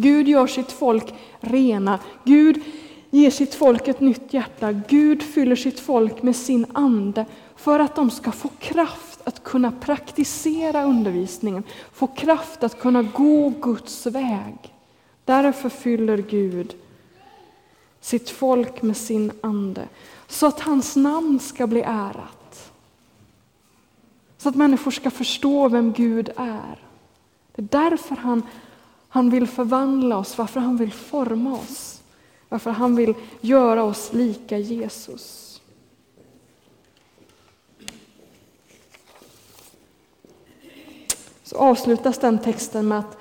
Gud 0.00 0.28
gör 0.28 0.46
sitt 0.46 0.72
folk 0.72 1.14
rena. 1.40 1.98
Gud 2.24 2.62
ger 3.10 3.30
sitt 3.30 3.54
folk 3.54 3.88
ett 3.88 4.00
nytt 4.00 4.32
hjärta. 4.34 4.72
Gud 4.72 5.22
fyller 5.22 5.56
sitt 5.56 5.80
folk 5.80 6.22
med 6.22 6.36
sin 6.36 6.66
ande 6.72 7.26
för 7.56 7.80
att 7.80 7.94
de 7.94 8.10
ska 8.10 8.32
få 8.32 8.48
kraft 8.58 9.20
att 9.24 9.44
kunna 9.44 9.72
praktisera 9.72 10.84
undervisningen, 10.84 11.62
få 11.92 12.06
kraft 12.06 12.62
att 12.62 12.80
kunna 12.80 13.02
gå 13.02 13.52
Guds 13.60 14.06
väg. 14.06 14.74
Därför 15.24 15.68
fyller 15.68 16.18
Gud 16.18 16.74
sitt 18.00 18.30
folk 18.30 18.82
med 18.82 18.96
sin 18.96 19.32
ande, 19.40 19.88
så 20.28 20.46
att 20.46 20.60
hans 20.60 20.96
namn 20.96 21.40
ska 21.40 21.66
bli 21.66 21.82
ärat. 21.82 22.72
Så 24.38 24.48
att 24.48 24.54
människor 24.54 24.90
ska 24.90 25.10
förstå 25.10 25.68
vem 25.68 25.92
Gud 25.92 26.28
är. 26.36 26.78
Det 27.54 27.62
är 27.62 27.90
därför 27.90 28.16
han, 28.16 28.42
han 29.08 29.30
vill 29.30 29.46
förvandla 29.46 30.16
oss, 30.16 30.38
varför 30.38 30.60
han 30.60 30.76
vill 30.76 30.92
forma 30.92 31.54
oss, 31.54 32.02
varför 32.48 32.70
han 32.70 32.96
vill 32.96 33.14
göra 33.40 33.82
oss 33.82 34.12
lika 34.12 34.58
Jesus. 34.58 35.44
Så 41.42 41.56
avslutas 41.56 42.18
den 42.18 42.38
texten 42.38 42.88
med 42.88 42.98
att 42.98 43.18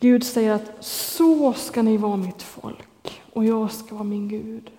Gud 0.00 0.24
säger 0.24 0.52
att 0.52 0.84
så 0.84 1.52
ska 1.52 1.82
ni 1.82 1.96
vara 1.96 2.16
mitt 2.16 2.42
folk 2.42 3.22
och 3.32 3.44
jag 3.44 3.72
ska 3.72 3.94
vara 3.94 4.04
min 4.04 4.28
Gud. 4.28 4.70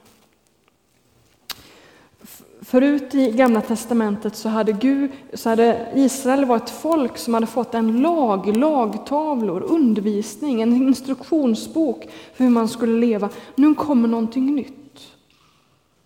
Förut 2.66 3.16
i 3.16 3.32
Gamla 3.32 3.62
Testamentet 3.62 4.36
så 4.36 4.50
hade, 4.50 4.72
Gud, 4.72 5.12
så 5.34 5.50
hade 5.50 5.92
Israel 5.96 6.46
varit 6.46 6.64
ett 6.64 6.70
folk 6.70 7.18
som 7.18 7.34
hade 7.34 7.46
fått 7.46 7.74
en 7.74 8.02
lag, 8.02 8.58
lagtavlor, 8.58 9.62
undervisning, 9.62 10.62
en 10.62 10.74
instruktionsbok 10.74 12.10
för 12.34 12.44
hur 12.44 12.52
man 12.52 12.68
skulle 12.68 13.00
leva. 13.00 13.30
Nu 13.56 13.76
kommer 13.76 14.08
någonting 14.08 14.56
nytt. 14.56 15.00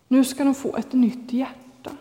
Nu 0.08 0.24
ska 0.24 0.44
de 0.44 0.56
få 0.56 0.76
ett 0.76 0.94
nytt 0.94 1.34
hjärta. 1.34 1.92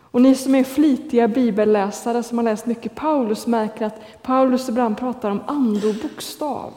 Och 0.00 0.22
ni 0.22 0.34
som 0.34 0.54
är 0.54 0.64
flitiga 0.64 1.28
bibelläsare 1.28 2.22
som 2.22 2.38
har 2.38 2.44
läst 2.44 2.66
mycket 2.66 2.94
Paulus 2.94 3.46
märker 3.46 3.86
att 3.86 4.22
Paulus 4.22 4.68
ibland 4.68 4.98
pratar 4.98 5.30
om 5.30 5.40
ande 5.46 5.88
och 5.88 5.94
bokstav. 5.94 6.72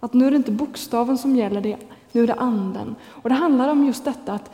Att 0.00 0.14
nu 0.14 0.26
är 0.26 0.30
det 0.30 0.36
inte 0.36 0.52
bokstaven 0.52 1.18
som 1.18 1.36
gäller, 1.36 1.78
nu 2.12 2.22
är 2.22 2.26
det 2.26 2.34
anden. 2.34 2.94
Och 3.06 3.28
det 3.28 3.34
handlar 3.34 3.68
om 3.68 3.86
just 3.86 4.04
detta 4.04 4.32
att 4.32 4.50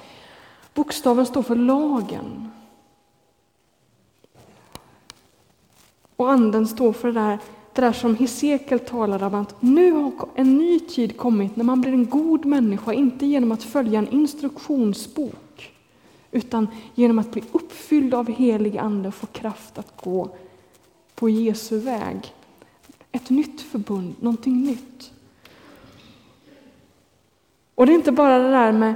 bokstaven 0.75 1.27
står 1.27 1.43
för 1.43 1.57
lagen. 1.57 2.49
Och 6.17 6.31
anden 6.31 6.67
står 6.67 6.93
för 6.93 7.09
det 7.09 7.21
där, 7.21 7.39
det 7.73 7.81
där 7.81 7.93
som 7.93 8.17
Hesekiel 8.17 8.81
talar 8.81 9.23
om, 9.23 9.35
att 9.35 9.63
nu 9.63 9.93
har 9.93 10.13
en 10.35 10.59
ny 10.59 10.81
tid 10.81 11.17
kommit 11.17 11.57
när 11.57 11.65
man 11.65 11.81
blir 11.81 11.93
en 11.93 12.07
god 12.07 12.45
människa, 12.45 12.93
inte 12.93 13.27
genom 13.27 13.53
att 13.53 13.63
följa 13.63 13.99
en 13.99 14.09
instruktionsbok, 14.09 15.73
utan 16.31 16.69
genom 16.95 17.19
att 17.19 17.33
bli 17.33 17.43
uppfylld 17.53 18.15
av 18.15 18.31
helig 18.31 18.79
ande 18.79 19.09
och 19.09 19.15
få 19.15 19.27
kraft 19.27 19.79
att 19.79 20.03
gå 20.03 20.29
på 21.15 21.29
Jesu 21.29 21.79
väg. 21.79 22.35
Ett 23.13 23.31
nytt 23.31 23.61
förbund, 23.61 24.15
någonting 24.21 24.63
nytt. 24.63 25.13
Och 27.75 27.87
det 27.87 27.93
är 27.93 27.95
inte 27.95 28.13
bara 28.13 28.39
det 28.39 28.51
där 28.51 28.73
med 28.73 28.95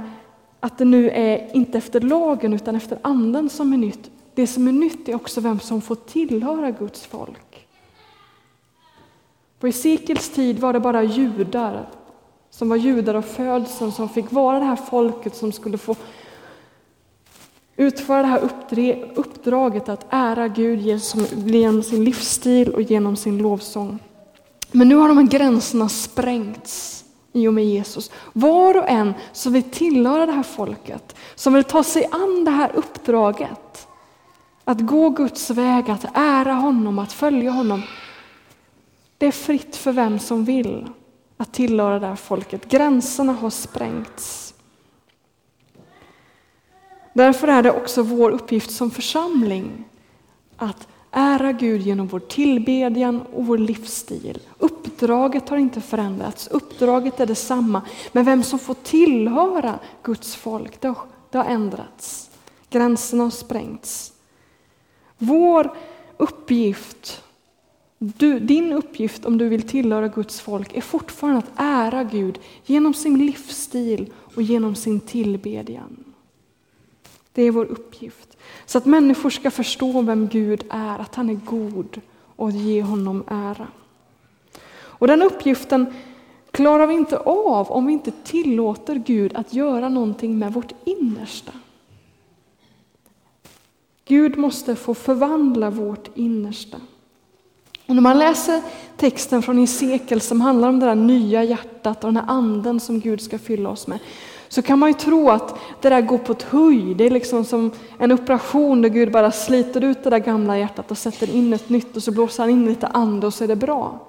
att 0.59 0.77
det 0.77 0.85
nu 0.85 1.09
är 1.09 1.55
inte 1.55 1.77
efter 1.77 1.99
lagen 2.01 2.53
utan 2.53 2.75
efter 2.75 2.99
anden 3.01 3.49
som 3.49 3.73
är 3.73 3.77
nytt. 3.77 4.11
Det 4.33 4.47
som 4.47 4.67
är 4.67 4.71
nytt 4.71 5.09
är 5.09 5.15
också 5.15 5.41
vem 5.41 5.59
som 5.59 5.81
får 5.81 5.95
tillhöra 5.95 6.71
Guds 6.71 7.05
folk. 7.05 7.67
På 9.59 9.67
Esekiels 9.67 10.29
tid 10.29 10.59
var 10.59 10.73
det 10.73 10.79
bara 10.79 11.03
judar 11.03 11.89
som 12.49 12.69
var 12.69 12.77
judar 12.77 13.13
av 13.13 13.21
födseln 13.21 13.91
som 13.91 14.09
fick 14.09 14.31
vara 14.31 14.59
det 14.59 14.65
här 14.65 14.75
folket 14.75 15.35
som 15.35 15.51
skulle 15.51 15.77
få 15.77 15.95
utföra 17.75 18.21
det 18.21 18.27
här 18.27 18.49
uppdraget 19.15 19.89
att 19.89 20.05
ära 20.09 20.47
Gud 20.47 20.79
genom 21.45 21.83
sin 21.83 22.03
livsstil 22.03 22.73
och 22.73 22.81
genom 22.81 23.15
sin 23.15 23.37
lovsång. 23.37 23.99
Men 24.71 24.89
nu 24.89 24.95
har 24.95 25.07
de 25.07 25.17
här 25.17 25.27
gränserna 25.27 25.89
sprängts 25.89 27.05
i 27.37 27.47
och 27.47 27.53
med 27.53 27.65
Jesus. 27.65 28.11
Var 28.33 28.77
och 28.77 28.89
en 28.89 29.13
som 29.31 29.53
vill 29.53 29.63
tillhöra 29.63 30.25
det 30.25 30.31
här 30.31 30.43
folket, 30.43 31.15
som 31.35 31.53
vill 31.53 31.63
ta 31.63 31.83
sig 31.83 32.07
an 32.11 32.45
det 32.45 32.51
här 32.51 32.71
uppdraget. 32.75 33.87
Att 34.63 34.81
gå 34.81 35.09
Guds 35.09 35.49
väg, 35.49 35.89
att 35.89 36.05
ära 36.13 36.53
honom, 36.53 36.99
att 36.99 37.13
följa 37.13 37.51
honom. 37.51 37.83
Det 39.17 39.25
är 39.25 39.31
fritt 39.31 39.75
för 39.75 39.91
vem 39.91 40.19
som 40.19 40.45
vill 40.45 40.87
att 41.37 41.53
tillhöra 41.53 41.99
det 41.99 42.07
här 42.07 42.15
folket. 42.15 42.69
Gränserna 42.69 43.33
har 43.33 43.49
sprängts. 43.49 44.53
Därför 47.13 47.47
är 47.47 47.63
det 47.63 47.71
också 47.71 48.01
vår 48.01 48.31
uppgift 48.31 48.71
som 48.71 48.91
församling 48.91 49.83
att 50.57 50.87
ära 51.17 51.51
Gud 51.51 51.81
genom 51.81 52.07
vår 52.07 52.19
tillbedjan 52.19 53.21
och 53.21 53.45
vår 53.45 53.57
livsstil. 53.57 54.39
Uppdraget 54.57 55.49
har 55.49 55.57
inte 55.57 55.81
förändrats, 55.81 56.47
uppdraget 56.47 57.19
är 57.19 57.25
detsamma. 57.25 57.81
Men 58.11 58.25
vem 58.25 58.43
som 58.43 58.59
får 58.59 58.73
tillhöra 58.73 59.79
Guds 60.03 60.35
folk, 60.35 60.81
det 60.81 60.87
har, 60.87 60.97
det 61.31 61.37
har 61.37 61.45
ändrats. 61.45 62.29
Gränserna 62.69 63.23
har 63.23 63.31
sprängts. 63.31 64.13
Vår 65.17 65.75
uppgift, 66.17 67.23
du, 67.97 68.39
din 68.39 68.73
uppgift 68.73 69.25
om 69.25 69.37
du 69.37 69.49
vill 69.49 69.67
tillhöra 69.67 70.07
Guds 70.07 70.41
folk 70.41 70.73
är 70.73 70.81
fortfarande 70.81 71.39
att 71.39 71.51
ära 71.55 72.03
Gud 72.03 72.39
genom 72.65 72.93
sin 72.93 73.25
livsstil 73.25 74.13
och 74.35 74.41
genom 74.41 74.75
sin 74.75 74.99
tillbedjan. 74.99 76.03
Det 77.33 77.43
är 77.43 77.51
vår 77.51 77.65
uppgift. 77.65 78.36
Så 78.65 78.77
att 78.77 78.85
människor 78.85 79.29
ska 79.29 79.51
förstå 79.51 80.01
vem 80.01 80.27
Gud 80.27 80.63
är, 80.69 80.99
att 80.99 81.15
han 81.15 81.29
är 81.29 81.39
god 81.45 82.01
och 82.35 82.51
ge 82.51 82.81
honom 82.81 83.23
ära. 83.27 83.67
Och 84.77 85.07
den 85.07 85.21
uppgiften 85.21 85.93
klarar 86.51 86.87
vi 86.87 86.93
inte 86.93 87.17
av 87.17 87.71
om 87.71 87.85
vi 87.85 87.93
inte 87.93 88.11
tillåter 88.23 88.95
Gud 88.95 89.35
att 89.35 89.53
göra 89.53 89.89
någonting 89.89 90.39
med 90.39 90.53
vårt 90.53 90.71
innersta. 90.85 91.51
Gud 94.05 94.37
måste 94.37 94.75
få 94.75 94.93
förvandla 94.93 95.69
vårt 95.69 96.17
innersta. 96.17 96.77
Och 97.87 97.95
när 97.95 98.01
man 98.01 98.19
läser 98.19 98.61
texten 98.97 99.41
från 99.41 99.57
Hesekiel 99.57 100.21
som 100.21 100.41
handlar 100.41 100.69
om 100.69 100.79
det 100.79 100.85
där 100.85 100.95
nya 100.95 101.43
hjärtat 101.43 102.03
och 102.03 102.13
den 102.13 102.17
här 102.17 102.33
anden 102.33 102.79
som 102.79 102.99
Gud 102.99 103.21
ska 103.21 103.39
fylla 103.39 103.69
oss 103.69 103.87
med, 103.87 103.99
så 104.49 104.61
kan 104.61 104.79
man 104.79 104.89
ju 104.89 104.93
tro 104.93 105.29
att 105.29 105.59
det 105.81 105.89
där 105.89 106.01
går 106.01 106.17
på 106.17 106.31
ett 106.31 106.43
höj. 106.43 106.93
Det 106.93 107.03
är 107.03 107.09
liksom 107.09 107.45
som 107.45 107.71
en 107.99 108.11
operation 108.11 108.81
där 108.81 108.89
Gud 108.89 109.11
bara 109.11 109.31
sliter 109.31 109.83
ut 109.83 110.03
det 110.03 110.09
där 110.09 110.19
gamla 110.19 110.57
hjärtat 110.57 110.91
och 110.91 110.97
sätter 110.97 111.35
in 111.35 111.53
ett 111.53 111.69
nytt 111.69 111.95
och 111.95 112.03
så 112.03 112.11
blåser 112.11 112.43
han 112.43 112.49
in 112.49 112.65
lite 112.65 112.87
ande 112.87 113.27
och 113.27 113.33
så 113.33 113.43
är 113.43 113.47
det 113.47 113.55
bra. 113.55 114.07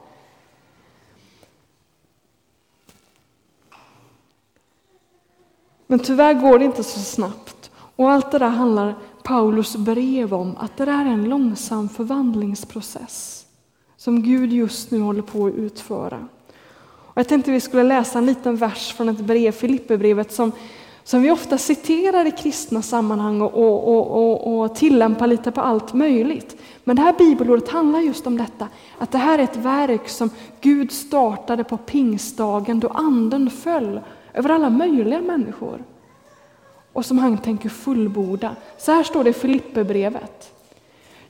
Men 5.86 5.98
tyvärr 5.98 6.34
går 6.34 6.58
det 6.58 6.64
inte 6.64 6.84
så 6.84 6.98
snabbt. 7.00 7.70
Och 7.96 8.10
allt 8.10 8.30
det 8.30 8.38
där 8.38 8.48
handlar 8.48 8.94
Paulus 9.22 9.76
brev 9.76 10.34
om, 10.34 10.56
att 10.56 10.76
det 10.76 10.84
där 10.84 11.04
är 11.04 11.10
en 11.10 11.24
långsam 11.24 11.88
förvandlingsprocess 11.88 13.46
som 13.96 14.22
Gud 14.22 14.52
just 14.52 14.90
nu 14.90 15.00
håller 15.00 15.22
på 15.22 15.46
att 15.46 15.54
utföra. 15.54 16.28
Och 17.18 17.20
jag 17.20 17.28
tänkte 17.28 17.50
vi 17.50 17.60
skulle 17.60 17.82
läsa 17.82 18.18
en 18.18 18.26
liten 18.26 18.56
vers 18.56 18.92
från 18.92 19.08
ett 19.08 19.18
brev, 19.18 19.52
Filipperbrevet, 19.52 20.32
som, 20.32 20.52
som 21.04 21.22
vi 21.22 21.30
ofta 21.30 21.58
citerar 21.58 22.26
i 22.26 22.30
kristna 22.30 22.82
sammanhang 22.82 23.40
och, 23.40 23.54
och, 23.54 24.16
och, 24.16 24.60
och, 24.60 24.74
tillämpar 24.74 25.26
lite 25.26 25.50
på 25.50 25.60
allt 25.60 25.94
möjligt. 25.94 26.56
Men 26.84 26.96
det 26.96 27.02
här 27.02 27.12
bibelordet 27.18 27.68
handlar 27.68 28.00
just 28.00 28.26
om 28.26 28.38
detta, 28.38 28.68
att 28.98 29.12
det 29.12 29.18
här 29.18 29.38
är 29.38 29.42
ett 29.42 29.56
verk 29.56 30.08
som 30.08 30.30
Gud 30.60 30.92
startade 30.92 31.64
på 31.64 31.76
pingstdagen 31.76 32.80
då 32.80 32.88
anden 32.88 33.50
föll 33.50 34.00
över 34.34 34.50
alla 34.50 34.70
möjliga 34.70 35.20
människor 35.20 35.84
och 36.92 37.06
som 37.06 37.18
han 37.18 37.38
tänker 37.38 37.68
fullborda. 37.68 38.56
Så 38.78 38.92
här 38.92 39.02
står 39.02 39.24
det 39.24 39.30
i 39.30 39.32
Filipperbrevet. 39.32 40.52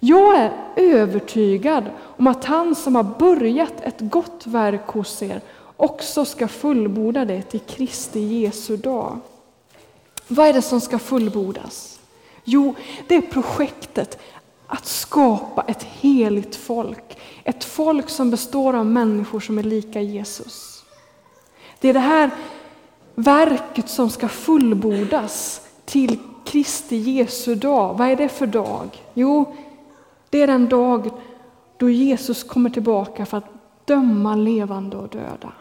Jag 0.00 0.36
är 0.36 0.52
övertygad 0.76 1.84
om 2.00 2.26
att 2.26 2.44
han 2.44 2.74
som 2.74 2.96
har 2.96 3.06
börjat 3.18 3.80
ett 3.80 4.00
gott 4.00 4.46
verk 4.46 4.86
hos 4.86 5.22
er 5.22 5.40
också 5.78 6.24
ska 6.24 6.48
fullborda 6.48 7.24
det 7.24 7.42
till 7.42 7.60
Kristi 7.60 8.20
Jesu 8.20 8.76
dag. 8.76 9.18
Vad 10.28 10.48
är 10.48 10.52
det 10.52 10.62
som 10.62 10.80
ska 10.80 10.98
fullbordas? 10.98 12.00
Jo, 12.44 12.74
det 13.06 13.14
är 13.14 13.20
projektet 13.20 14.18
att 14.66 14.86
skapa 14.86 15.62
ett 15.62 15.82
heligt 15.82 16.56
folk. 16.56 17.18
Ett 17.44 17.64
folk 17.64 18.08
som 18.08 18.30
består 18.30 18.74
av 18.74 18.86
människor 18.86 19.40
som 19.40 19.58
är 19.58 19.62
lika 19.62 20.00
Jesus. 20.00 20.84
Det 21.80 21.88
är 21.88 21.94
det 21.94 22.00
här 22.00 22.30
verket 23.14 23.88
som 23.88 24.10
ska 24.10 24.28
fullbordas 24.28 25.62
till 25.84 26.18
Kristi 26.44 26.96
Jesu 26.96 27.54
dag. 27.54 27.98
Vad 27.98 28.08
är 28.08 28.16
det 28.16 28.28
för 28.28 28.46
dag? 28.46 29.02
Jo, 29.14 29.56
det 30.30 30.42
är 30.42 30.46
den 30.46 30.68
dag 30.68 31.10
då 31.76 31.90
Jesus 31.90 32.44
kommer 32.44 32.70
tillbaka 32.70 33.26
för 33.26 33.36
att 33.36 33.48
döma 33.84 34.36
levande 34.36 34.96
och 34.96 35.08
döda. 35.08 35.52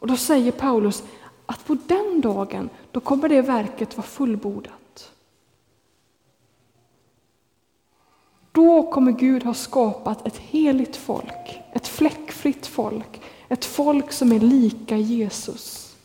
Och 0.00 0.06
då 0.06 0.16
säger 0.16 0.52
Paulus 0.52 1.02
att 1.46 1.66
på 1.66 1.76
den 1.86 2.20
dagen, 2.20 2.70
då 2.90 3.00
kommer 3.00 3.28
det 3.28 3.42
verket 3.42 3.96
vara 3.96 4.06
fullbordat. 4.06 5.12
Då 8.52 8.90
kommer 8.90 9.12
Gud 9.12 9.42
ha 9.42 9.54
skapat 9.54 10.26
ett 10.26 10.36
heligt 10.36 10.96
folk, 10.96 11.60
ett 11.72 11.88
fläckfritt 11.88 12.66
folk, 12.66 13.22
ett 13.48 13.64
folk 13.64 14.12
som 14.12 14.32
är 14.32 14.40
lika 14.40 14.96
Jesus. 14.96 15.96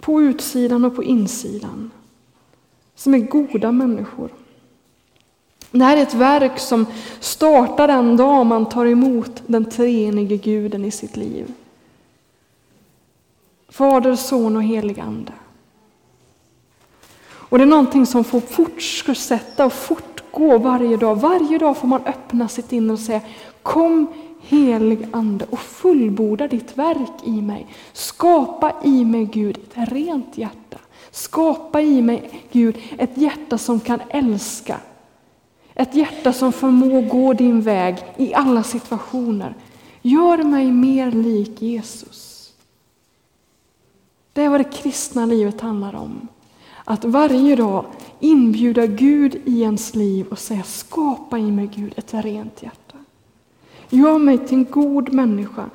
På 0.00 0.22
utsidan 0.22 0.84
och 0.84 0.96
på 0.96 1.04
insidan. 1.04 1.90
Som 2.94 3.14
är 3.14 3.18
goda 3.18 3.72
människor. 3.72 4.30
Det 5.70 5.84
här 5.84 5.96
är 5.96 6.02
ett 6.02 6.14
verk 6.14 6.58
som 6.58 6.86
startar 7.20 7.88
den 7.88 8.16
dag 8.16 8.46
man 8.46 8.68
tar 8.68 8.86
emot 8.86 9.42
den 9.46 9.64
treenige 9.64 10.36
guden 10.36 10.84
i 10.84 10.90
sitt 10.90 11.16
liv. 11.16 11.52
Fader, 13.68 14.16
son 14.16 14.56
och 14.56 14.62
helig 14.62 15.00
ande. 15.00 15.32
Och 17.48 17.58
det 17.58 17.64
är 17.64 17.66
någonting 17.66 18.06
som 18.06 18.24
får 18.24 18.40
fortsätta 18.40 19.66
och 19.66 19.72
fortgå 19.72 20.58
varje 20.58 20.96
dag. 20.96 21.16
Varje 21.16 21.58
dag 21.58 21.76
får 21.76 21.88
man 21.88 22.04
öppna 22.06 22.48
sitt 22.48 22.72
inre 22.72 22.92
och 22.92 22.98
säga 22.98 23.20
Kom 23.62 24.06
helig 24.40 25.08
ande 25.12 25.46
och 25.50 25.58
fullborda 25.58 26.48
ditt 26.48 26.78
verk 26.78 27.12
i 27.24 27.42
mig. 27.42 27.66
Skapa 27.92 28.72
i 28.84 29.04
mig 29.04 29.24
Gud 29.24 29.58
ett 29.58 29.92
rent 29.92 30.38
hjärta. 30.38 30.78
Skapa 31.10 31.80
i 31.80 32.02
mig 32.02 32.42
Gud 32.52 32.76
ett 32.98 33.16
hjärta 33.18 33.58
som 33.58 33.80
kan 33.80 34.00
älska 34.08 34.80
ett 35.78 35.94
hjärta 35.94 36.32
som 36.32 36.52
förmår 36.52 37.02
gå 37.02 37.32
din 37.32 37.60
väg 37.60 37.96
i 38.16 38.34
alla 38.34 38.62
situationer. 38.62 39.54
Gör 40.02 40.42
mig 40.42 40.72
mer 40.72 41.10
lik 41.10 41.62
Jesus. 41.62 42.52
Det 44.32 44.42
är 44.42 44.48
vad 44.48 44.60
det 44.60 44.72
kristna 44.72 45.26
livet 45.26 45.60
handlar 45.60 45.94
om. 45.94 46.28
Att 46.84 47.04
varje 47.04 47.56
dag 47.56 47.84
inbjuda 48.20 48.86
Gud 48.86 49.40
i 49.44 49.60
ens 49.60 49.94
liv 49.94 50.26
och 50.30 50.38
säga 50.38 50.62
skapa 50.62 51.38
i 51.38 51.50
mig 51.50 51.70
Gud 51.74 51.92
ett 51.96 52.14
rent 52.14 52.62
hjärta. 52.62 52.96
Gör 53.88 54.18
mig 54.18 54.38
till 54.38 54.58
en 54.58 54.64
god 54.64 55.12
människa. 55.12 55.70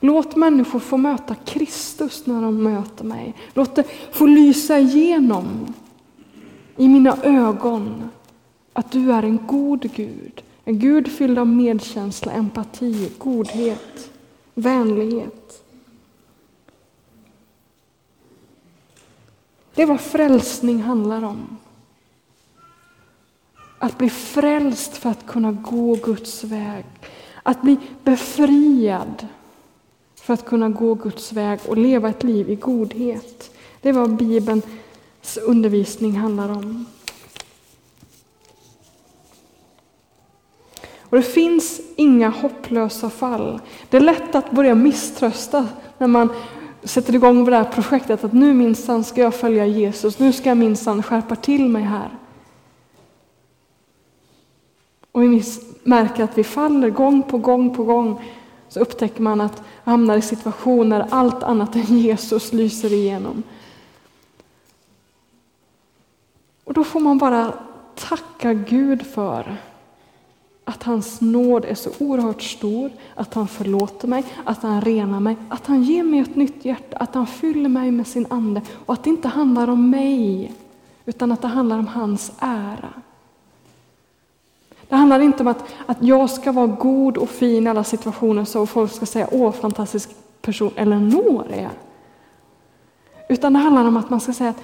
Låt 0.00 0.36
människor 0.36 0.78
få 0.78 0.96
möta 0.96 1.34
Kristus 1.34 2.26
när 2.26 2.42
de 2.42 2.62
möter 2.62 3.04
mig. 3.04 3.34
Låt 3.54 3.74
det 3.74 3.84
få 4.12 4.26
lysa 4.26 4.78
igenom 4.78 5.74
i 6.76 6.88
mina 6.88 7.16
ögon 7.22 8.10
att 8.76 8.92
du 8.92 9.12
är 9.12 9.22
en 9.22 9.46
god 9.46 9.92
Gud. 9.94 10.42
En 10.64 10.78
Gud 10.78 11.12
fylld 11.12 11.38
av 11.38 11.46
medkänsla, 11.46 12.32
empati, 12.32 13.10
godhet, 13.18 14.10
vänlighet. 14.54 15.64
Det 19.74 19.82
är 19.82 19.86
vad 19.86 20.00
frälsning 20.00 20.82
handlar 20.82 21.24
om. 21.24 21.56
Att 23.78 23.98
bli 23.98 24.10
frälst 24.10 24.96
för 24.96 25.10
att 25.10 25.26
kunna 25.26 25.52
gå 25.52 25.94
Guds 25.94 26.44
väg. 26.44 26.84
Att 27.42 27.62
bli 27.62 27.76
befriad 28.04 29.26
för 30.14 30.34
att 30.34 30.44
kunna 30.44 30.68
gå 30.68 30.94
Guds 30.94 31.32
väg 31.32 31.60
och 31.68 31.76
leva 31.76 32.08
ett 32.08 32.22
liv 32.22 32.50
i 32.50 32.54
godhet. 32.54 33.50
Det 33.80 33.88
är 33.88 33.92
vad 33.92 34.16
Bibelns 34.16 34.66
undervisning 35.46 36.16
handlar 36.16 36.48
om. 36.48 36.86
Och 41.16 41.22
det 41.22 41.28
finns 41.28 41.80
inga 41.96 42.28
hopplösa 42.28 43.10
fall. 43.10 43.60
Det 43.90 43.96
är 43.96 44.00
lätt 44.00 44.34
att 44.34 44.50
börja 44.50 44.74
misströsta 44.74 45.68
när 45.98 46.06
man 46.06 46.28
sätter 46.82 47.14
igång 47.14 47.44
det 47.44 47.56
här 47.56 47.64
projektet 47.64 48.24
att 48.24 48.32
nu 48.32 48.54
minsann 48.54 49.04
ska 49.04 49.20
jag 49.20 49.34
följa 49.34 49.66
Jesus, 49.66 50.18
nu 50.18 50.32
ska 50.32 50.48
jag 50.48 50.58
minsann 50.58 51.02
skärpa 51.02 51.36
till 51.36 51.68
mig 51.68 51.82
här. 51.82 52.08
Och 55.12 55.22
vi 55.22 55.42
märker 55.82 56.24
att 56.24 56.38
vi 56.38 56.44
faller 56.44 56.90
gång 56.90 57.22
på 57.22 57.38
gång 57.38 57.74
på 57.74 57.84
gång 57.84 58.24
så 58.68 58.80
upptäcker 58.80 59.22
man 59.22 59.40
att 59.40 59.56
man 59.56 59.92
hamnar 59.92 60.16
i 60.16 60.22
situationer 60.22 61.06
allt 61.10 61.42
annat 61.42 61.76
än 61.76 61.98
Jesus 61.98 62.52
lyser 62.52 62.92
igenom. 62.92 63.42
Och 66.64 66.74
då 66.74 66.84
får 66.84 67.00
man 67.00 67.18
bara 67.18 67.52
tacka 67.94 68.54
Gud 68.54 69.06
för 69.06 69.56
att 70.68 70.82
hans 70.82 71.20
nåd 71.20 71.64
är 71.64 71.74
så 71.74 71.90
oerhört 71.98 72.42
stor, 72.42 72.90
att 73.14 73.34
han 73.34 73.48
förlåter 73.48 74.08
mig, 74.08 74.24
att 74.44 74.62
han 74.62 74.80
renar 74.80 75.20
mig, 75.20 75.36
att 75.48 75.66
han 75.66 75.82
ger 75.82 76.02
mig 76.02 76.20
ett 76.20 76.36
nytt 76.36 76.64
hjärta, 76.64 76.96
att 76.96 77.14
han 77.14 77.26
fyller 77.26 77.68
mig 77.68 77.90
med 77.90 78.06
sin 78.06 78.26
ande 78.30 78.62
och 78.86 78.94
att 78.94 79.04
det 79.04 79.10
inte 79.10 79.28
handlar 79.28 79.68
om 79.68 79.90
mig, 79.90 80.52
utan 81.04 81.32
att 81.32 81.42
det 81.42 81.48
handlar 81.48 81.78
om 81.78 81.86
hans 81.86 82.32
ära. 82.38 82.92
Det 84.88 84.96
handlar 84.96 85.20
inte 85.20 85.42
om 85.42 85.46
att, 85.46 85.64
att 85.86 86.02
jag 86.02 86.30
ska 86.30 86.52
vara 86.52 86.66
god 86.66 87.16
och 87.16 87.30
fin 87.30 87.66
i 87.66 87.70
alla 87.70 87.84
situationer 87.84 88.44
så 88.44 88.66
folk 88.66 88.92
ska 88.92 89.06
säga 89.06 89.28
åh 89.32 89.52
fantastisk 89.52 90.10
person 90.40 90.70
Eleanor 90.76 91.46
är. 91.50 91.70
Utan 93.28 93.52
det 93.52 93.58
handlar 93.58 93.84
om 93.84 93.96
att 93.96 94.10
man 94.10 94.20
ska 94.20 94.32
säga 94.32 94.50
att 94.50 94.62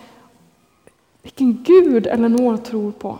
vilken 1.22 1.62
Gud 1.62 2.06
Eleanor 2.06 2.56
tror 2.56 2.92
på. 2.92 3.18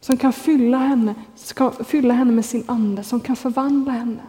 Som 0.00 0.16
kan 0.16 0.32
fylla 0.32 0.78
henne, 0.78 1.14
ska 1.34 1.70
fylla 1.70 2.14
henne 2.14 2.32
med 2.32 2.44
sin 2.44 2.64
ande, 2.66 3.04
som 3.04 3.20
kan 3.20 3.36
förvandla 3.36 3.92
henne. 3.92 4.22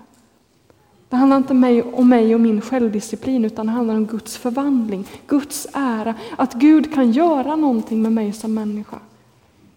Det 1.10 1.16
handlar 1.16 1.38
inte 1.38 1.54
om 1.94 2.10
mig 2.10 2.36
och 2.36 2.42
min 2.42 2.62
självdisciplin 2.62 3.46
utan 3.46 3.66
det 3.66 3.72
handlar 3.72 3.96
om 3.96 4.06
Guds 4.06 4.38
förvandling, 4.38 5.06
Guds 5.28 5.68
ära. 5.74 6.16
Att 6.38 6.54
Gud 6.54 6.94
kan 6.94 7.12
göra 7.12 7.56
någonting 7.56 8.02
med 8.02 8.12
mig 8.12 8.34
som 8.34 8.54
människa. 8.54 9.00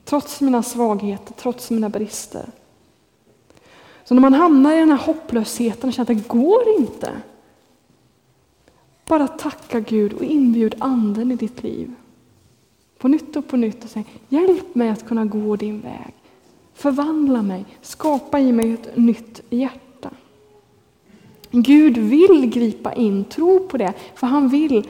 Trots 0.05 0.41
mina 0.41 0.63
svagheter, 0.63 1.35
trots 1.35 1.71
mina 1.71 1.89
brister. 1.89 2.47
Så 4.05 4.15
när 4.15 4.21
man 4.21 4.35
hamnar 4.35 4.73
i 4.73 4.79
den 4.79 4.91
här 4.91 4.99
hopplösheten 4.99 5.89
och 5.89 5.95
känner 5.95 6.13
att 6.13 6.19
det 6.19 6.29
går 6.29 6.63
inte. 6.79 7.13
Bara 9.07 9.29
tacka 9.29 9.81
Gud 9.81 10.13
och 10.13 10.25
inbjud 10.25 10.75
anden 10.79 11.33
i 11.33 11.37
ditt 11.37 11.63
liv. 11.63 11.95
På 13.03 13.09
nytt 13.09 13.37
och 13.37 13.49
på 13.49 13.57
nytt 13.57 13.85
och 13.85 13.91
säger, 13.91 14.09
hjälp 14.29 14.75
mig 14.75 14.88
att 14.88 15.09
kunna 15.09 15.25
gå 15.25 15.57
din 15.57 15.81
väg. 15.81 16.15
Förvandla 16.75 17.43
mig, 17.43 17.65
skapa 17.81 18.41
i 18.41 18.53
mig 18.53 18.73
ett 18.73 18.97
nytt 18.97 19.41
hjärta. 19.51 20.11
Gud 21.51 21.99
vill 21.99 22.51
gripa 22.51 22.93
in, 22.93 23.25
tro 23.25 23.69
på 23.69 23.77
det, 23.77 23.93
för 24.15 24.27
han 24.27 24.49
vill 24.49 24.88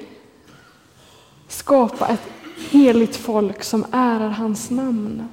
skapa 1.48 2.08
ett 2.08 2.22
heligt 2.70 3.16
folk 3.16 3.62
som 3.62 3.84
ärar 3.92 4.28
hans 4.28 4.70
namn. 4.70 5.28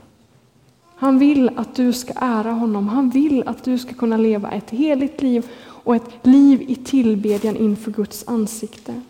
Han 0.96 1.20
vill 1.20 1.50
att 1.56 1.76
du 1.76 1.94
ska 1.94 2.14
ära 2.16 2.52
honom. 2.52 2.88
Han 2.88 3.10
vill 3.10 3.48
att 3.48 3.64
du 3.64 3.78
ska 3.78 3.94
kunna 3.94 4.18
leva 4.18 4.52
ett 4.52 4.70
heligt 4.70 5.22
liv 5.22 5.50
och 5.62 5.96
ett 5.96 6.10
liv 6.24 6.62
i 6.68 6.76
tillbedjan 6.76 7.56
inför 7.56 7.92
Guds 7.92 8.28
ansikte. 8.28 9.02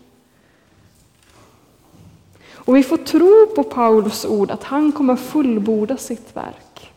Och 2.64 2.76
vi 2.76 2.82
får 2.82 2.96
tro 2.96 3.46
på 3.56 3.62
Paulus 3.62 4.24
ord 4.24 4.50
att 4.50 4.64
han 4.64 4.92
kommer 4.92 5.16
fullborda 5.16 5.96
sitt 5.96 6.36
verk. 6.36 6.92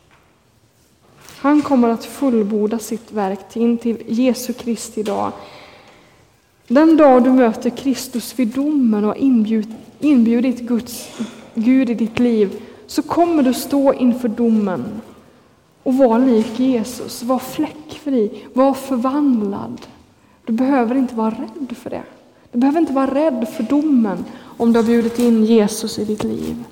Han 1.37 1.61
kommer 1.61 1.89
att 1.89 2.05
fullborda 2.05 2.79
sitt 2.79 3.11
verk 3.11 3.55
in 3.55 3.77
till 3.77 4.03
Jesu 4.07 4.53
Kristi 4.53 5.03
dag. 5.03 5.31
Den 6.67 6.97
dag 6.97 7.23
du 7.23 7.29
möter 7.29 7.69
Kristus 7.69 8.39
vid 8.39 8.47
domen 8.47 9.03
och 9.03 9.09
har 9.09 9.17
inbjudit 9.99 10.59
Guds, 10.59 11.09
Gud 11.53 11.89
i 11.89 11.93
ditt 11.93 12.19
liv 12.19 12.61
så 12.87 13.01
kommer 13.01 13.43
du 13.43 13.53
stå 13.53 13.93
inför 13.93 14.27
domen 14.27 15.01
och 15.83 15.97
vara 15.97 16.17
lik 16.17 16.59
Jesus, 16.59 17.23
var 17.23 17.39
fläckfri, 17.39 18.43
var 18.53 18.73
förvandlad. 18.73 19.81
Du 20.45 20.53
behöver 20.53 20.95
inte 20.95 21.15
vara 21.15 21.29
rädd 21.29 21.77
för 21.77 21.89
det. 21.89 22.03
Du 22.51 22.59
behöver 22.59 22.79
inte 22.79 22.93
vara 22.93 23.13
rädd 23.13 23.47
för 23.55 23.63
domen 23.63 24.25
om 24.57 24.73
du 24.73 24.79
har 24.79 24.83
bjudit 24.83 25.19
in 25.19 25.45
Jesus 25.45 25.99
i 25.99 26.05
ditt 26.05 26.23
liv. 26.23 26.63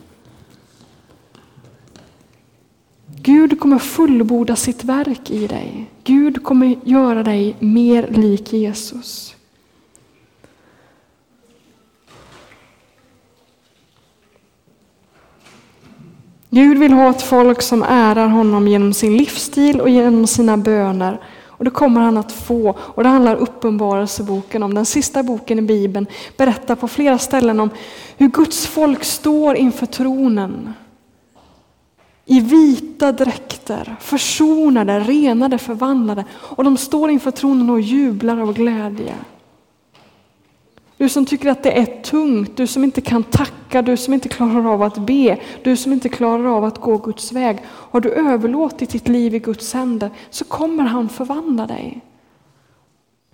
Gud 3.23 3.59
kommer 3.59 3.79
fullborda 3.79 4.55
sitt 4.55 4.83
verk 4.83 5.31
i 5.31 5.47
dig. 5.47 5.91
Gud 6.03 6.43
kommer 6.43 6.75
göra 6.83 7.23
dig 7.23 7.55
mer 7.59 8.07
lik 8.07 8.53
Jesus. 8.53 9.35
Gud 16.49 16.77
vill 16.77 16.93
ha 16.93 17.09
ett 17.09 17.21
folk 17.21 17.61
som 17.61 17.83
ärar 17.83 18.27
honom 18.27 18.67
genom 18.67 18.93
sin 18.93 19.17
livsstil 19.17 19.81
och 19.81 19.89
genom 19.89 20.27
sina 20.27 20.57
böner. 20.57 21.19
Och 21.61 21.65
det 21.65 21.71
kommer 21.71 22.01
han 22.01 22.17
att 22.17 22.31
få. 22.31 22.75
Och 22.79 23.03
det 23.03 23.09
handlar 23.09 23.35
Uppenbarelseboken 23.35 24.63
om. 24.63 24.73
Den 24.73 24.85
sista 24.85 25.23
boken 25.23 25.59
i 25.59 25.61
Bibeln 25.61 26.05
berättar 26.37 26.75
på 26.75 26.87
flera 26.87 27.17
ställen 27.17 27.59
om 27.59 27.69
hur 28.17 28.27
Guds 28.27 28.67
folk 28.67 29.03
står 29.03 29.55
inför 29.55 29.85
tronen. 29.85 30.73
I 32.25 32.39
vita 32.39 33.11
dräkter, 33.11 33.95
försonade, 33.99 34.99
renade, 34.99 35.57
förvandlade. 35.57 36.25
Och 36.33 36.63
de 36.63 36.77
står 36.77 37.09
inför 37.09 37.31
tronen 37.31 37.69
och 37.69 37.81
jublar 37.81 38.37
av 38.37 38.53
glädje. 38.53 39.13
Du 41.01 41.09
som 41.09 41.25
tycker 41.25 41.49
att 41.49 41.63
det 41.63 41.79
är 41.79 41.85
tungt, 41.85 42.57
du 42.57 42.67
som 42.67 42.83
inte 42.83 43.01
kan 43.01 43.23
tacka, 43.23 43.81
du 43.81 43.97
som 43.97 44.13
inte 44.13 44.29
klarar 44.29 44.73
av 44.73 44.83
att 44.83 44.97
be, 44.97 45.37
du 45.63 45.77
som 45.77 45.93
inte 45.93 46.09
klarar 46.09 46.57
av 46.57 46.63
att 46.63 46.81
gå 46.81 46.97
Guds 46.97 47.31
väg. 47.31 47.57
Har 47.65 47.99
du 47.99 48.11
överlåtit 48.11 48.89
ditt 48.89 49.07
liv 49.07 49.35
i 49.35 49.39
Guds 49.39 49.73
händer 49.73 50.09
så 50.29 50.45
kommer 50.45 50.83
han 50.83 51.09
förvandla 51.09 51.67
dig. 51.67 52.01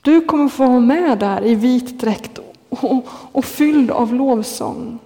Du 0.02 0.22
kommer 0.22 0.48
få 0.48 0.68
vara 0.68 0.80
med 0.80 1.20
där 1.20 1.46
i 1.46 1.56
vit 1.56 2.00
dräkt 2.00 2.40
och, 2.70 3.08
och 3.32 3.46
fylld 3.46 3.92
av 3.92 4.14
lovsång. 4.14 5.00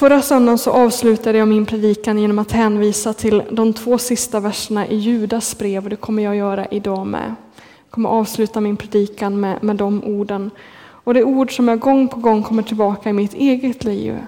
Förra 0.00 0.22
söndagen 0.22 0.58
så 0.58 0.70
avslutade 0.70 1.38
jag 1.38 1.48
min 1.48 1.66
predikan 1.66 2.18
genom 2.18 2.38
att 2.38 2.52
hänvisa 2.52 3.12
till 3.12 3.42
de 3.50 3.72
två 3.72 3.98
sista 3.98 4.40
verserna 4.40 4.86
i 4.86 4.96
Judas 4.96 5.58
brev 5.58 5.84
och 5.84 5.90
det 5.90 5.96
kommer 5.96 6.22
jag 6.22 6.36
göra 6.36 6.66
idag 6.66 7.06
med. 7.06 7.34
Jag 7.56 7.90
kommer 7.90 8.08
avsluta 8.08 8.60
min 8.60 8.76
predikan 8.76 9.40
med, 9.40 9.62
med 9.62 9.76
de 9.76 10.04
orden. 10.04 10.50
Och 10.80 11.14
det 11.14 11.20
är 11.20 11.24
ord 11.24 11.56
som 11.56 11.68
jag 11.68 11.78
gång 11.78 12.08
på 12.08 12.20
gång 12.20 12.42
kommer 12.42 12.62
tillbaka 12.62 13.10
i 13.10 13.12
mitt 13.12 13.34
eget 13.34 13.84
liv. 13.84 14.18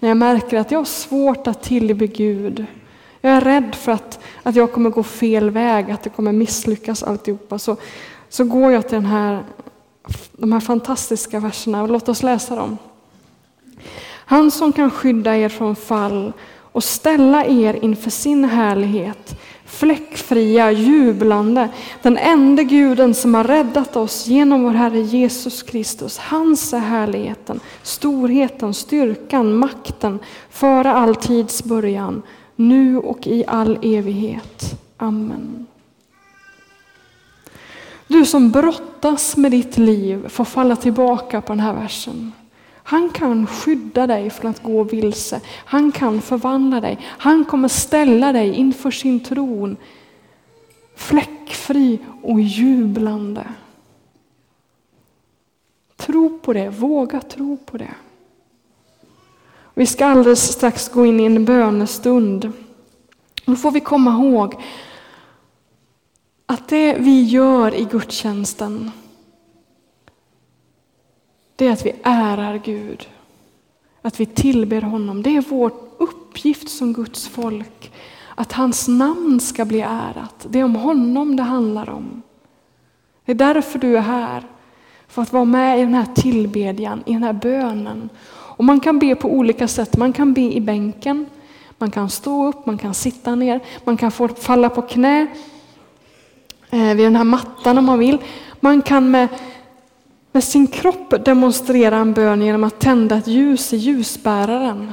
När 0.00 0.08
jag 0.08 0.16
märker 0.16 0.58
att 0.58 0.70
jag 0.70 0.78
har 0.78 0.84
svårt 0.84 1.46
att 1.46 1.62
tillbe 1.62 2.06
Gud. 2.06 2.66
Jag 3.20 3.32
är 3.32 3.40
rädd 3.40 3.74
för 3.74 3.92
att, 3.92 4.20
att 4.42 4.56
jag 4.56 4.72
kommer 4.72 4.90
gå 4.90 5.02
fel 5.02 5.50
väg, 5.50 5.90
att 5.90 6.02
det 6.02 6.10
kommer 6.10 6.32
misslyckas 6.32 7.02
alltihopa. 7.02 7.58
Så, 7.58 7.76
så 8.28 8.44
går 8.44 8.72
jag 8.72 8.88
till 8.88 8.96
den 8.96 9.06
här, 9.06 9.44
de 10.32 10.52
här 10.52 10.60
fantastiska 10.60 11.40
verserna 11.40 11.82
och 11.82 11.88
låt 11.88 12.08
oss 12.08 12.22
läsa 12.22 12.56
dem. 12.56 12.78
Han 14.28 14.50
som 14.50 14.72
kan 14.72 14.90
skydda 14.90 15.36
er 15.36 15.48
från 15.48 15.76
fall 15.76 16.32
och 16.72 16.84
ställa 16.84 17.44
er 17.44 17.84
inför 17.84 18.10
sin 18.10 18.44
härlighet, 18.44 19.40
fläckfria, 19.64 20.72
jublande, 20.72 21.68
den 22.02 22.18
enda 22.18 22.62
guden 22.62 23.14
som 23.14 23.34
har 23.34 23.44
räddat 23.44 23.96
oss 23.96 24.26
genom 24.26 24.62
vår 24.62 24.70
Herre 24.70 25.00
Jesus 25.00 25.62
Kristus. 25.62 26.18
Hans 26.18 26.74
är 26.74 26.78
härligheten, 26.78 27.60
storheten, 27.82 28.74
styrkan, 28.74 29.56
makten, 29.56 30.18
före 30.50 30.92
all 30.92 31.16
tids 31.16 31.64
början, 31.64 32.22
nu 32.56 32.98
och 32.98 33.26
i 33.26 33.44
all 33.46 33.78
evighet. 33.82 34.80
Amen. 34.96 35.66
Du 38.06 38.24
som 38.24 38.50
brottas 38.50 39.36
med 39.36 39.50
ditt 39.50 39.78
liv 39.78 40.28
får 40.28 40.44
falla 40.44 40.76
tillbaka 40.76 41.40
på 41.40 41.52
den 41.52 41.60
här 41.60 41.74
versen. 41.74 42.32
Han 42.88 43.10
kan 43.10 43.46
skydda 43.46 44.06
dig 44.06 44.30
från 44.30 44.50
att 44.50 44.62
gå 44.62 44.82
vilse. 44.82 45.40
Han 45.64 45.92
kan 45.92 46.20
förvandla 46.20 46.80
dig. 46.80 46.98
Han 47.02 47.44
kommer 47.44 47.68
ställa 47.68 48.32
dig 48.32 48.54
inför 48.54 48.90
sin 48.90 49.20
tron 49.24 49.76
fläckfri 50.96 51.98
och 52.22 52.40
jublande. 52.40 53.46
Tro 55.96 56.38
på 56.38 56.52
det, 56.52 56.68
våga 56.68 57.20
tro 57.20 57.56
på 57.56 57.78
det. 57.78 57.94
Vi 59.74 59.86
ska 59.86 60.06
alldeles 60.06 60.52
strax 60.52 60.88
gå 60.88 61.06
in 61.06 61.20
i 61.20 61.24
en 61.24 61.44
bönestund. 61.44 62.52
Då 63.44 63.56
får 63.56 63.70
vi 63.70 63.80
komma 63.80 64.10
ihåg 64.10 64.54
att 66.46 66.68
det 66.68 66.96
vi 66.98 67.22
gör 67.22 67.74
i 67.74 67.84
gudstjänsten 67.84 68.90
det 71.56 71.66
är 71.66 71.72
att 71.72 71.86
vi 71.86 71.94
ärar 72.02 72.60
Gud. 72.64 73.08
Att 74.02 74.20
vi 74.20 74.26
tillber 74.26 74.82
honom. 74.82 75.22
Det 75.22 75.36
är 75.36 75.44
vår 75.48 75.72
uppgift 75.98 76.68
som 76.68 76.92
Guds 76.92 77.28
folk. 77.28 77.92
Att 78.34 78.52
hans 78.52 78.88
namn 78.88 79.40
ska 79.40 79.64
bli 79.64 79.80
ärat. 79.80 80.46
Det 80.48 80.60
är 80.60 80.64
om 80.64 80.76
honom 80.76 81.36
det 81.36 81.42
handlar 81.42 81.90
om. 81.90 82.22
Det 83.24 83.32
är 83.32 83.36
därför 83.36 83.78
du 83.78 83.96
är 83.96 84.00
här. 84.00 84.42
För 85.08 85.22
att 85.22 85.32
vara 85.32 85.44
med 85.44 85.78
i 85.78 85.82
den 85.82 85.94
här 85.94 86.06
tillbedjan, 86.14 87.02
i 87.06 87.12
den 87.12 87.22
här 87.22 87.32
bönen. 87.32 88.08
Och 88.28 88.64
man 88.64 88.80
kan 88.80 88.98
be 88.98 89.14
på 89.14 89.28
olika 89.28 89.68
sätt. 89.68 89.96
Man 89.96 90.12
kan 90.12 90.32
be 90.32 90.40
i 90.54 90.60
bänken. 90.60 91.26
Man 91.78 91.90
kan 91.90 92.10
stå 92.10 92.48
upp, 92.48 92.66
man 92.66 92.78
kan 92.78 92.94
sitta 92.94 93.34
ner, 93.34 93.60
man 93.84 93.96
kan 93.96 94.10
få 94.10 94.28
falla 94.28 94.70
på 94.70 94.82
knä 94.82 95.26
eh, 96.70 96.94
vid 96.94 97.06
den 97.06 97.16
här 97.16 97.24
mattan 97.24 97.78
om 97.78 97.84
man 97.84 97.98
vill. 97.98 98.18
Man 98.60 98.82
kan 98.82 99.10
med, 99.10 99.28
med 100.36 100.44
sin 100.44 100.66
kropp 100.66 101.24
demonstrerar 101.24 101.96
han 101.96 102.12
bön 102.12 102.42
genom 102.42 102.64
att 102.64 102.78
tända 102.78 103.16
ett 103.16 103.26
ljus 103.26 103.72
i 103.72 103.76
ljusbäraren. 103.76 104.92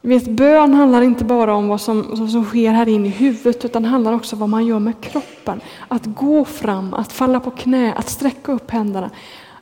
Vet, 0.00 0.28
bön 0.28 0.74
handlar 0.74 1.02
inte 1.02 1.24
bara 1.24 1.54
om 1.54 1.68
vad 1.68 1.80
som, 1.80 2.06
vad 2.10 2.30
som 2.30 2.44
sker 2.44 2.70
här 2.70 2.88
inne 2.88 3.08
i 3.08 3.10
huvudet 3.10 3.64
utan 3.64 3.84
handlar 3.84 4.12
också 4.12 4.36
om 4.36 4.40
vad 4.40 4.48
man 4.48 4.66
gör 4.66 4.78
med 4.78 5.00
kroppen. 5.00 5.60
Att 5.88 6.06
gå 6.06 6.44
fram, 6.44 6.94
att 6.94 7.12
falla 7.12 7.40
på 7.40 7.50
knä, 7.50 7.92
att 7.92 8.08
sträcka 8.08 8.52
upp 8.52 8.70
händerna. 8.70 9.10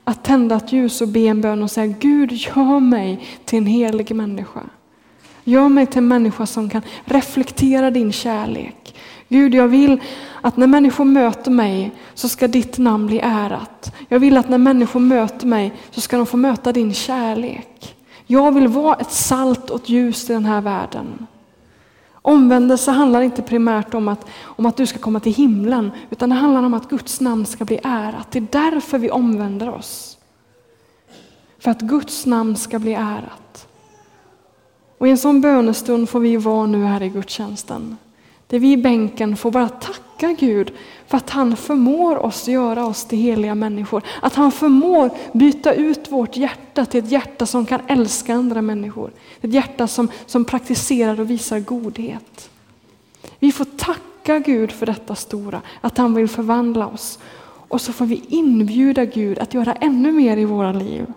Att 0.05 0.25
tända 0.25 0.57
ett 0.57 0.73
ljus 0.73 1.01
och 1.01 1.09
be 1.09 1.21
en 1.21 1.41
bön 1.41 1.63
och 1.63 1.71
säga 1.71 1.95
Gud 1.99 2.33
gör 2.33 2.81
mig 2.81 3.27
till 3.45 3.59
en 3.59 3.67
helig 3.67 4.15
människa. 4.15 4.61
Gör 5.45 5.69
mig 5.69 5.87
till 5.87 5.99
en 5.99 6.09
människa 6.09 6.47
som 6.47 6.71
kan 6.71 6.83
reflektera 7.05 7.91
din 7.91 8.13
kärlek. 8.13 8.95
Gud, 9.33 9.55
jag 9.55 9.69
vill 9.69 10.01
att 10.41 10.57
när 10.57 10.67
människor 10.67 11.05
möter 11.05 11.51
mig 11.51 11.93
så 12.15 12.29
ska 12.29 12.49
ditt 12.49 12.79
namn 12.79 13.07
bli 13.07 13.21
ärat. 13.21 13.95
Jag 14.09 14.19
vill 14.19 14.37
att 14.37 14.49
när 14.49 14.59
människor 14.59 15.01
möter 15.01 15.47
mig 15.47 15.73
så 15.91 16.01
ska 16.01 16.17
de 16.17 16.27
få 16.27 16.37
möta 16.37 16.73
din 16.73 16.95
kärlek. 16.95 17.97
Jag 18.27 18.53
vill 18.55 18.69
vara 18.69 18.97
ett 18.97 19.11
salt 19.13 19.71
och 19.71 19.81
ett 19.81 19.89
ljus 19.89 20.31
i 20.31 20.33
den 20.33 20.45
här 20.45 20.61
världen. 20.61 21.27
Omvändelse 22.13 22.91
handlar 22.91 23.23
inte 23.23 23.43
primärt 23.43 23.95
om 23.95 24.09
att, 24.09 24.27
om 24.43 24.67
att 24.67 24.77
du 24.77 24.87
ska 24.87 24.99
komma 24.99 25.21
till 25.21 25.35
himlen, 25.35 25.91
utan 26.11 26.29
det 26.29 26.35
handlar 26.35 26.63
om 26.63 26.75
att 26.75 26.89
Guds 26.89 27.21
namn 27.21 27.47
ska 27.47 27.65
bli 27.65 27.81
ärat. 27.85 28.31
Det 28.31 28.39
är 28.39 28.47
därför 28.51 28.99
vi 28.99 29.11
omvänder 29.11 29.75
oss. 29.75 30.19
För 31.59 31.71
att 31.71 31.81
Guds 31.81 32.27
namn 32.27 32.57
ska 32.57 32.79
bli 32.79 32.95
ärat. 32.95 33.67
Och 34.99 35.09
i 35.09 35.11
en 35.11 35.19
sån 35.19 35.41
bönestund 35.41 36.09
får 36.09 36.21
vi 36.21 36.37
vara 36.37 36.67
nu 36.67 36.85
här 36.85 37.03
i 37.03 37.09
gudstjänsten. 37.09 37.97
Där 38.53 38.59
vi 38.59 38.73
i 38.73 38.77
bänken 38.77 39.37
får 39.37 39.51
bara 39.51 39.69
tacka 39.69 40.33
Gud 40.33 40.73
för 41.07 41.17
att 41.17 41.31
han 41.31 41.57
förmår 41.57 42.17
oss 42.17 42.49
göra 42.49 42.87
oss 42.87 43.05
till 43.05 43.19
heliga 43.19 43.55
människor. 43.55 44.03
Att 44.23 44.35
han 44.35 44.53
förmår 44.53 45.11
byta 45.33 45.75
ut 45.75 46.13
vårt 46.13 46.37
hjärta 46.37 46.87
till 46.87 47.05
ett 47.05 47.11
hjärta 47.11 47.47
som 47.47 47.67
kan 47.67 47.81
älska 47.87 48.35
andra 48.35 48.63
människor. 48.63 49.11
Ett 49.41 49.53
hjärta 49.53 49.87
som, 49.87 50.09
som 50.27 50.45
praktiserar 50.45 51.21
och 51.21 51.31
visar 51.31 51.61
godhet. 51.61 52.51
Vi 53.39 53.53
får 53.53 53.65
tacka 53.65 54.39
Gud 54.39 54.73
för 54.73 54.87
detta 54.87 55.15
stora, 55.15 55.63
att 55.81 55.99
han 55.99 56.15
vill 56.15 56.29
förvandla 56.29 56.87
oss. 56.87 57.19
Och 57.69 57.81
så 57.81 57.93
får 57.93 58.07
vi 58.07 58.25
inbjuda 58.29 59.05
Gud 59.05 59.39
att 59.39 59.55
göra 59.55 59.73
ännu 59.73 60.13
mer 60.13 60.37
i 60.37 60.45
våra 60.45 60.73
liv. 60.73 61.13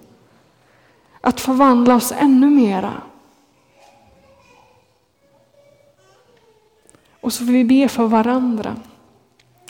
Att 1.21 1.41
förvandla 1.41 1.95
oss 1.95 2.13
ännu 2.17 2.49
mera. 2.49 2.93
Och 7.25 7.33
så 7.33 7.45
får 7.45 7.51
vi 7.51 7.63
be 7.63 7.87
för 7.87 8.07
varandra. 8.07 8.75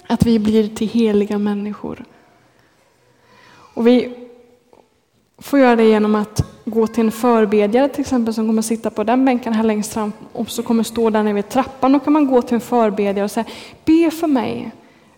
Att 0.08 0.26
vi 0.26 0.40
blir 0.40 0.68
till 0.68 0.88
heliga 0.88 1.38
människor. 1.38 2.06
Och 3.74 3.88
vi 3.88 4.14
får 5.38 5.60
göra 5.60 5.76
det 5.76 5.84
genom 5.84 6.16
att 6.16 6.62
gå 6.66 6.88
till 6.88 7.06
en 7.06 7.12
förbedjare 7.12 7.90
till 7.90 8.02
exempel 8.02 8.34
som 8.34 8.48
kommer 8.48 8.62
sitta 8.62 8.90
på 8.90 9.04
den 9.04 9.26
bänken 9.26 9.54
här 9.54 9.64
längst 9.64 9.94
fram 9.94 10.12
och 10.34 10.50
så 10.50 10.64
kommer 10.64 10.84
stå 10.84 11.10
där 11.10 11.24
nere 11.24 11.34
vid 11.34 11.50
trappan. 11.50 11.92
Då 11.92 12.00
kan 12.00 12.14
man 12.14 12.28
gå 12.28 12.42
till 12.42 12.56
en 12.56 12.62
förbedjare 12.62 13.24
och 13.24 13.32
säga 13.32 13.46
be 13.86 14.12
för 14.12 14.28
mig. 14.28 14.72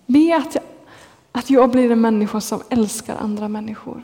Be 0.05 0.35
att 0.35 0.55
jag, 0.55 0.63
att 1.31 1.49
jag 1.49 1.69
blir 1.69 1.91
en 1.91 2.01
människa 2.01 2.41
som 2.41 2.61
älskar 2.69 3.15
andra 3.15 3.47
människor. 3.47 4.03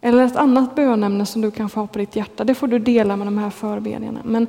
Eller 0.00 0.24
ett 0.24 0.36
annat 0.36 0.74
bönämne 0.74 1.26
som 1.26 1.42
du 1.42 1.50
kanske 1.50 1.80
har 1.80 1.86
på 1.86 1.98
ditt 1.98 2.16
hjärta. 2.16 2.44
Det 2.44 2.54
får 2.54 2.66
du 2.66 2.78
dela 2.78 3.16
med 3.16 3.26
de 3.26 3.38
här 3.38 3.50
förbedjarna. 3.50 4.20
Men 4.24 4.46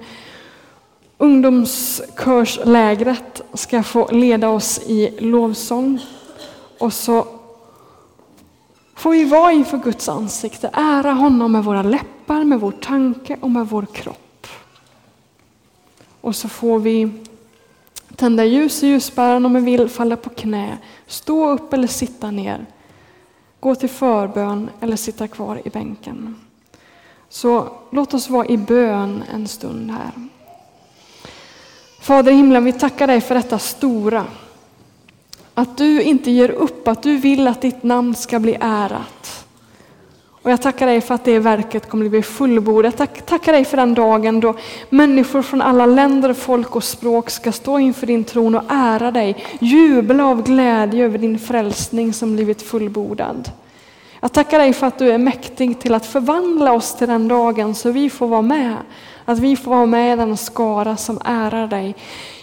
Ungdomskörslägret 1.22 3.42
ska 3.54 3.84
få 3.84 4.12
leda 4.12 4.50
oss 4.50 4.82
i 4.86 5.18
lovsång. 5.20 6.00
Och 6.80 6.94
så 6.94 7.28
får 8.96 9.12
vi 9.12 9.26
vara 9.26 9.52
inför 9.52 9.78
Guds 9.78 10.10
ansikte, 10.10 10.70
ära 10.74 11.12
honom 11.12 11.52
med 11.52 11.64
våra 11.64 11.84
läppar, 11.84 12.44
med 12.44 12.60
vår 12.60 12.72
tanke 12.72 13.38
och 13.42 13.52
med 13.52 13.68
vår 13.68 13.86
kropp. 13.86 14.48
Och 16.22 16.36
så 16.36 16.50
får 16.50 16.80
vi 16.80 17.12
tända 18.16 18.46
ljus 18.46 18.84
i 18.84 18.88
ljusbäraren 18.88 19.46
om 19.46 19.54
vi 19.54 19.62
vill, 19.62 19.90
falla 19.90 20.16
på 20.16 20.30
knä, 20.30 20.78
stå 21.08 21.50
upp 21.50 21.74
eller 21.74 21.88
sitta 21.88 22.32
ner, 22.32 22.66
gå 23.60 23.76
till 23.76 23.90
förbön 23.90 24.70
eller 24.80 24.96
sitta 24.96 25.28
kvar 25.28 25.62
i 25.66 25.70
bänken. 25.70 26.36
Så 27.30 27.70
låt 27.92 28.14
oss 28.14 28.30
vara 28.30 28.46
i 28.46 28.58
bön 28.58 29.24
en 29.34 29.48
stund 29.48 29.92
här. 29.92 30.12
Fader 32.02 32.32
i 32.32 32.36
himlen, 32.36 32.66
vi 32.66 32.74
tackar 32.74 33.08
dig 33.08 33.22
för 33.22 33.36
detta 33.36 33.60
stora. 33.60 34.26
Att 35.54 35.78
du 35.78 36.02
inte 36.02 36.32
ger 36.32 36.52
upp, 36.52 36.88
att 36.88 37.04
du 37.04 37.18
vill 37.18 37.48
att 37.48 37.62
ditt 37.62 37.84
namn 37.84 38.16
ska 38.16 38.40
bli 38.40 38.58
ärat. 38.62 39.46
Och 40.42 40.52
jag 40.52 40.62
tackar 40.62 40.88
dig 40.88 41.02
för 41.02 41.16
att 41.16 41.26
det 41.26 41.40
verket 41.40 41.90
kommer 41.90 42.06
att 42.06 42.12
bli 42.12 42.22
fullbordat. 42.22 42.96
Jag 42.98 43.26
tackar 43.26 43.54
dig 43.54 43.66
för 43.66 43.78
den 43.78 43.94
dagen 43.94 44.40
då 44.40 44.56
människor 44.90 45.42
från 45.42 45.62
alla 45.62 45.86
länder, 45.86 46.34
folk 46.34 46.76
och 46.76 46.84
språk 46.84 47.30
ska 47.30 47.52
stå 47.52 47.80
inför 47.80 48.08
din 48.08 48.24
tron 48.24 48.56
och 48.56 48.64
ära 48.70 49.12
dig, 49.12 49.46
jubla 49.60 50.26
av 50.26 50.44
glädje 50.44 51.06
över 51.06 51.18
din 51.18 51.40
frälsning 51.40 52.14
som 52.14 52.36
blivit 52.36 52.62
fullbordad. 52.62 53.52
Jag 54.20 54.34
tackar 54.34 54.60
dig 54.60 54.74
för 54.74 54.88
att 54.88 55.00
du 55.00 55.12
är 55.12 55.18
mäktig 55.18 55.80
till 55.80 55.94
att 55.94 56.06
förvandla 56.06 56.74
oss 56.74 56.96
till 56.96 57.08
den 57.08 57.28
dagen 57.28 57.76
så 57.76 57.92
vi 57.92 58.10
får 58.10 58.28
vara 58.28 58.42
med. 58.42 58.76
Att 59.32 59.40
vi 59.40 59.56
får 59.56 59.72
vara 59.72 59.86
med 59.86 60.14
i 60.14 60.16
den 60.16 60.38
skara 60.38 60.98
som 60.98 61.20
ärar 61.26 61.68
dig 61.68 61.96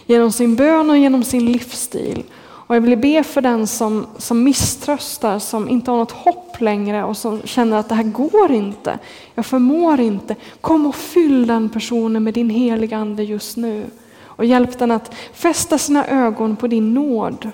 genom 0.05 0.31
sin 0.31 0.55
bön 0.55 0.89
och 0.89 0.97
genom 0.97 1.23
sin 1.23 1.51
livsstil. 1.51 2.23
Och 2.41 2.75
jag 2.75 2.81
vill 2.81 2.97
be 2.97 3.23
för 3.23 3.41
den 3.41 3.67
som, 3.67 4.07
som 4.17 4.43
misströstar, 4.43 5.39
som 5.39 5.69
inte 5.69 5.91
har 5.91 5.97
något 5.97 6.11
hopp 6.11 6.61
längre 6.61 7.03
och 7.03 7.17
som 7.17 7.41
känner 7.41 7.77
att 7.77 7.89
det 7.89 7.95
här 7.95 8.03
går 8.03 8.51
inte. 8.51 8.99
Jag 9.35 9.45
förmår 9.45 9.99
inte. 9.99 10.35
Kom 10.61 10.85
och 10.85 10.95
fyll 10.95 11.47
den 11.47 11.69
personen 11.69 12.23
med 12.23 12.33
din 12.33 12.49
heliga 12.49 12.97
Ande 12.97 13.23
just 13.23 13.57
nu. 13.57 13.85
Och 14.23 14.45
hjälp 14.45 14.79
den 14.79 14.91
att 14.91 15.15
fästa 15.33 15.77
sina 15.77 16.07
ögon 16.07 16.55
på 16.55 16.67
din 16.67 16.93
nåd 16.93 17.51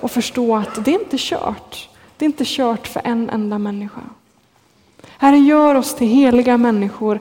och 0.00 0.10
förstå 0.10 0.56
att 0.56 0.84
det 0.84 0.90
är 0.90 1.00
inte 1.00 1.16
kört. 1.18 1.88
Det 2.16 2.24
är 2.24 2.26
inte 2.26 2.44
kört 2.46 2.88
för 2.88 3.02
en 3.04 3.30
enda 3.30 3.58
människa. 3.58 4.00
Herre, 5.18 5.38
gör 5.38 5.74
oss 5.74 5.94
till 5.94 6.08
heliga 6.08 6.56
människor 6.56 7.20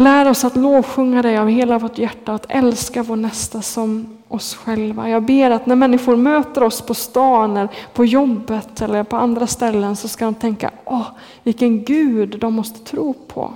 Lär 0.00 0.30
oss 0.30 0.44
att 0.44 0.56
lovsjunga 0.56 1.22
dig 1.22 1.38
av 1.38 1.48
hela 1.48 1.78
vårt 1.78 1.98
hjärta, 1.98 2.34
att 2.34 2.46
älska 2.48 3.02
vår 3.02 3.16
nästa 3.16 3.62
som 3.62 4.18
oss 4.28 4.54
själva. 4.54 5.08
Jag 5.08 5.22
ber 5.22 5.50
att 5.50 5.66
när 5.66 5.76
människor 5.76 6.16
möter 6.16 6.62
oss 6.62 6.80
på 6.80 6.94
stan, 6.94 7.56
eller 7.56 7.68
på 7.92 8.04
jobbet 8.04 8.82
eller 8.82 9.04
på 9.04 9.16
andra 9.16 9.46
ställen 9.46 9.96
så 9.96 10.08
ska 10.08 10.24
de 10.24 10.34
tänka, 10.34 10.70
åh, 10.84 11.06
vilken 11.42 11.84
Gud 11.84 12.38
de 12.40 12.54
måste 12.54 12.78
tro 12.78 13.14
på. 13.14 13.52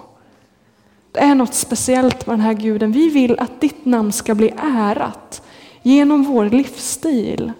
Det 1.12 1.20
är 1.20 1.34
något 1.34 1.54
speciellt 1.54 2.26
med 2.26 2.32
den 2.32 2.44
här 2.44 2.54
guden. 2.54 2.92
Vi 2.92 3.08
vill 3.08 3.38
att 3.38 3.60
ditt 3.60 3.84
namn 3.84 4.12
ska 4.12 4.34
bli 4.34 4.54
ärat 4.62 5.42
genom 5.82 6.22
vår 6.22 6.44
livsstil. 6.44 7.52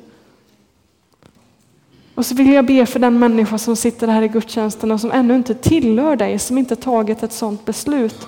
Och 2.14 2.27
så 2.27 2.35
vill 2.35 2.53
jag 2.53 2.66
be 2.66 2.87
för 2.87 2.99
den 2.99 3.18
människa 3.18 3.59
som 3.59 3.77
sitter 3.77 4.09
här 4.09 4.23
i 4.23 4.29
gudstjänsten 4.29 4.90
och 4.90 5.01
som 5.01 5.12
ännu 5.12 5.37
inte 5.37 5.55
tillhör 5.55 6.16
dig, 6.16 6.38
som 6.38 6.59
inte 6.59 6.77
tagit 6.77 7.23
ett 7.23 7.33
sådant 7.33 7.64
beslut. 7.64 8.27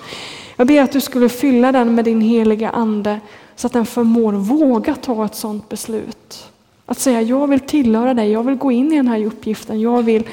Jag 0.55 0.67
ber 0.67 0.81
att 0.81 0.91
du 0.91 1.01
skulle 1.01 1.29
fylla 1.29 1.71
den 1.71 1.95
med 1.95 2.05
din 2.05 2.21
heliga 2.21 2.69
ande 2.69 3.19
så 3.55 3.67
att 3.67 3.73
den 3.73 3.85
förmår 3.85 4.33
våga 4.33 4.95
ta 4.95 5.25
ett 5.25 5.35
sådant 5.35 5.69
beslut. 5.69 6.51
Att 6.85 6.99
säga 6.99 7.21
jag 7.21 7.47
vill 7.47 7.59
tillhöra 7.59 8.13
dig, 8.13 8.31
jag 8.31 8.43
vill 8.43 8.55
gå 8.55 8.71
in 8.71 8.93
i 8.93 8.95
den 8.95 9.07
här 9.07 9.25
uppgiften, 9.25 9.81
jag 9.81 10.03
vill 10.03 10.29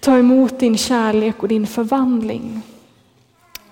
ta 0.00 0.18
emot 0.18 0.58
din 0.58 0.76
kärlek 0.76 1.42
och 1.42 1.48
din 1.48 1.66
förvandling. 1.66 2.62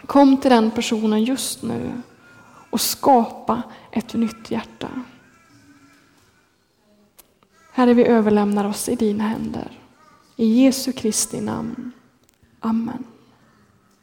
Kom 0.07 0.37
till 0.37 0.50
den 0.50 0.70
personen 0.70 1.24
just 1.24 1.62
nu 1.62 1.92
och 2.70 2.81
skapa 2.81 3.62
ett 3.90 4.14
nytt 4.14 4.50
hjärta. 4.50 4.88
Herre, 7.72 7.94
vi 7.94 8.05
överlämnar 8.05 8.64
oss 8.64 8.88
i 8.88 8.94
dina 8.94 9.24
händer. 9.24 9.70
I 10.37 10.64
Jesu 10.64 10.92
Kristi 10.92 11.40
namn. 11.40 11.92
Amen. 12.61 13.05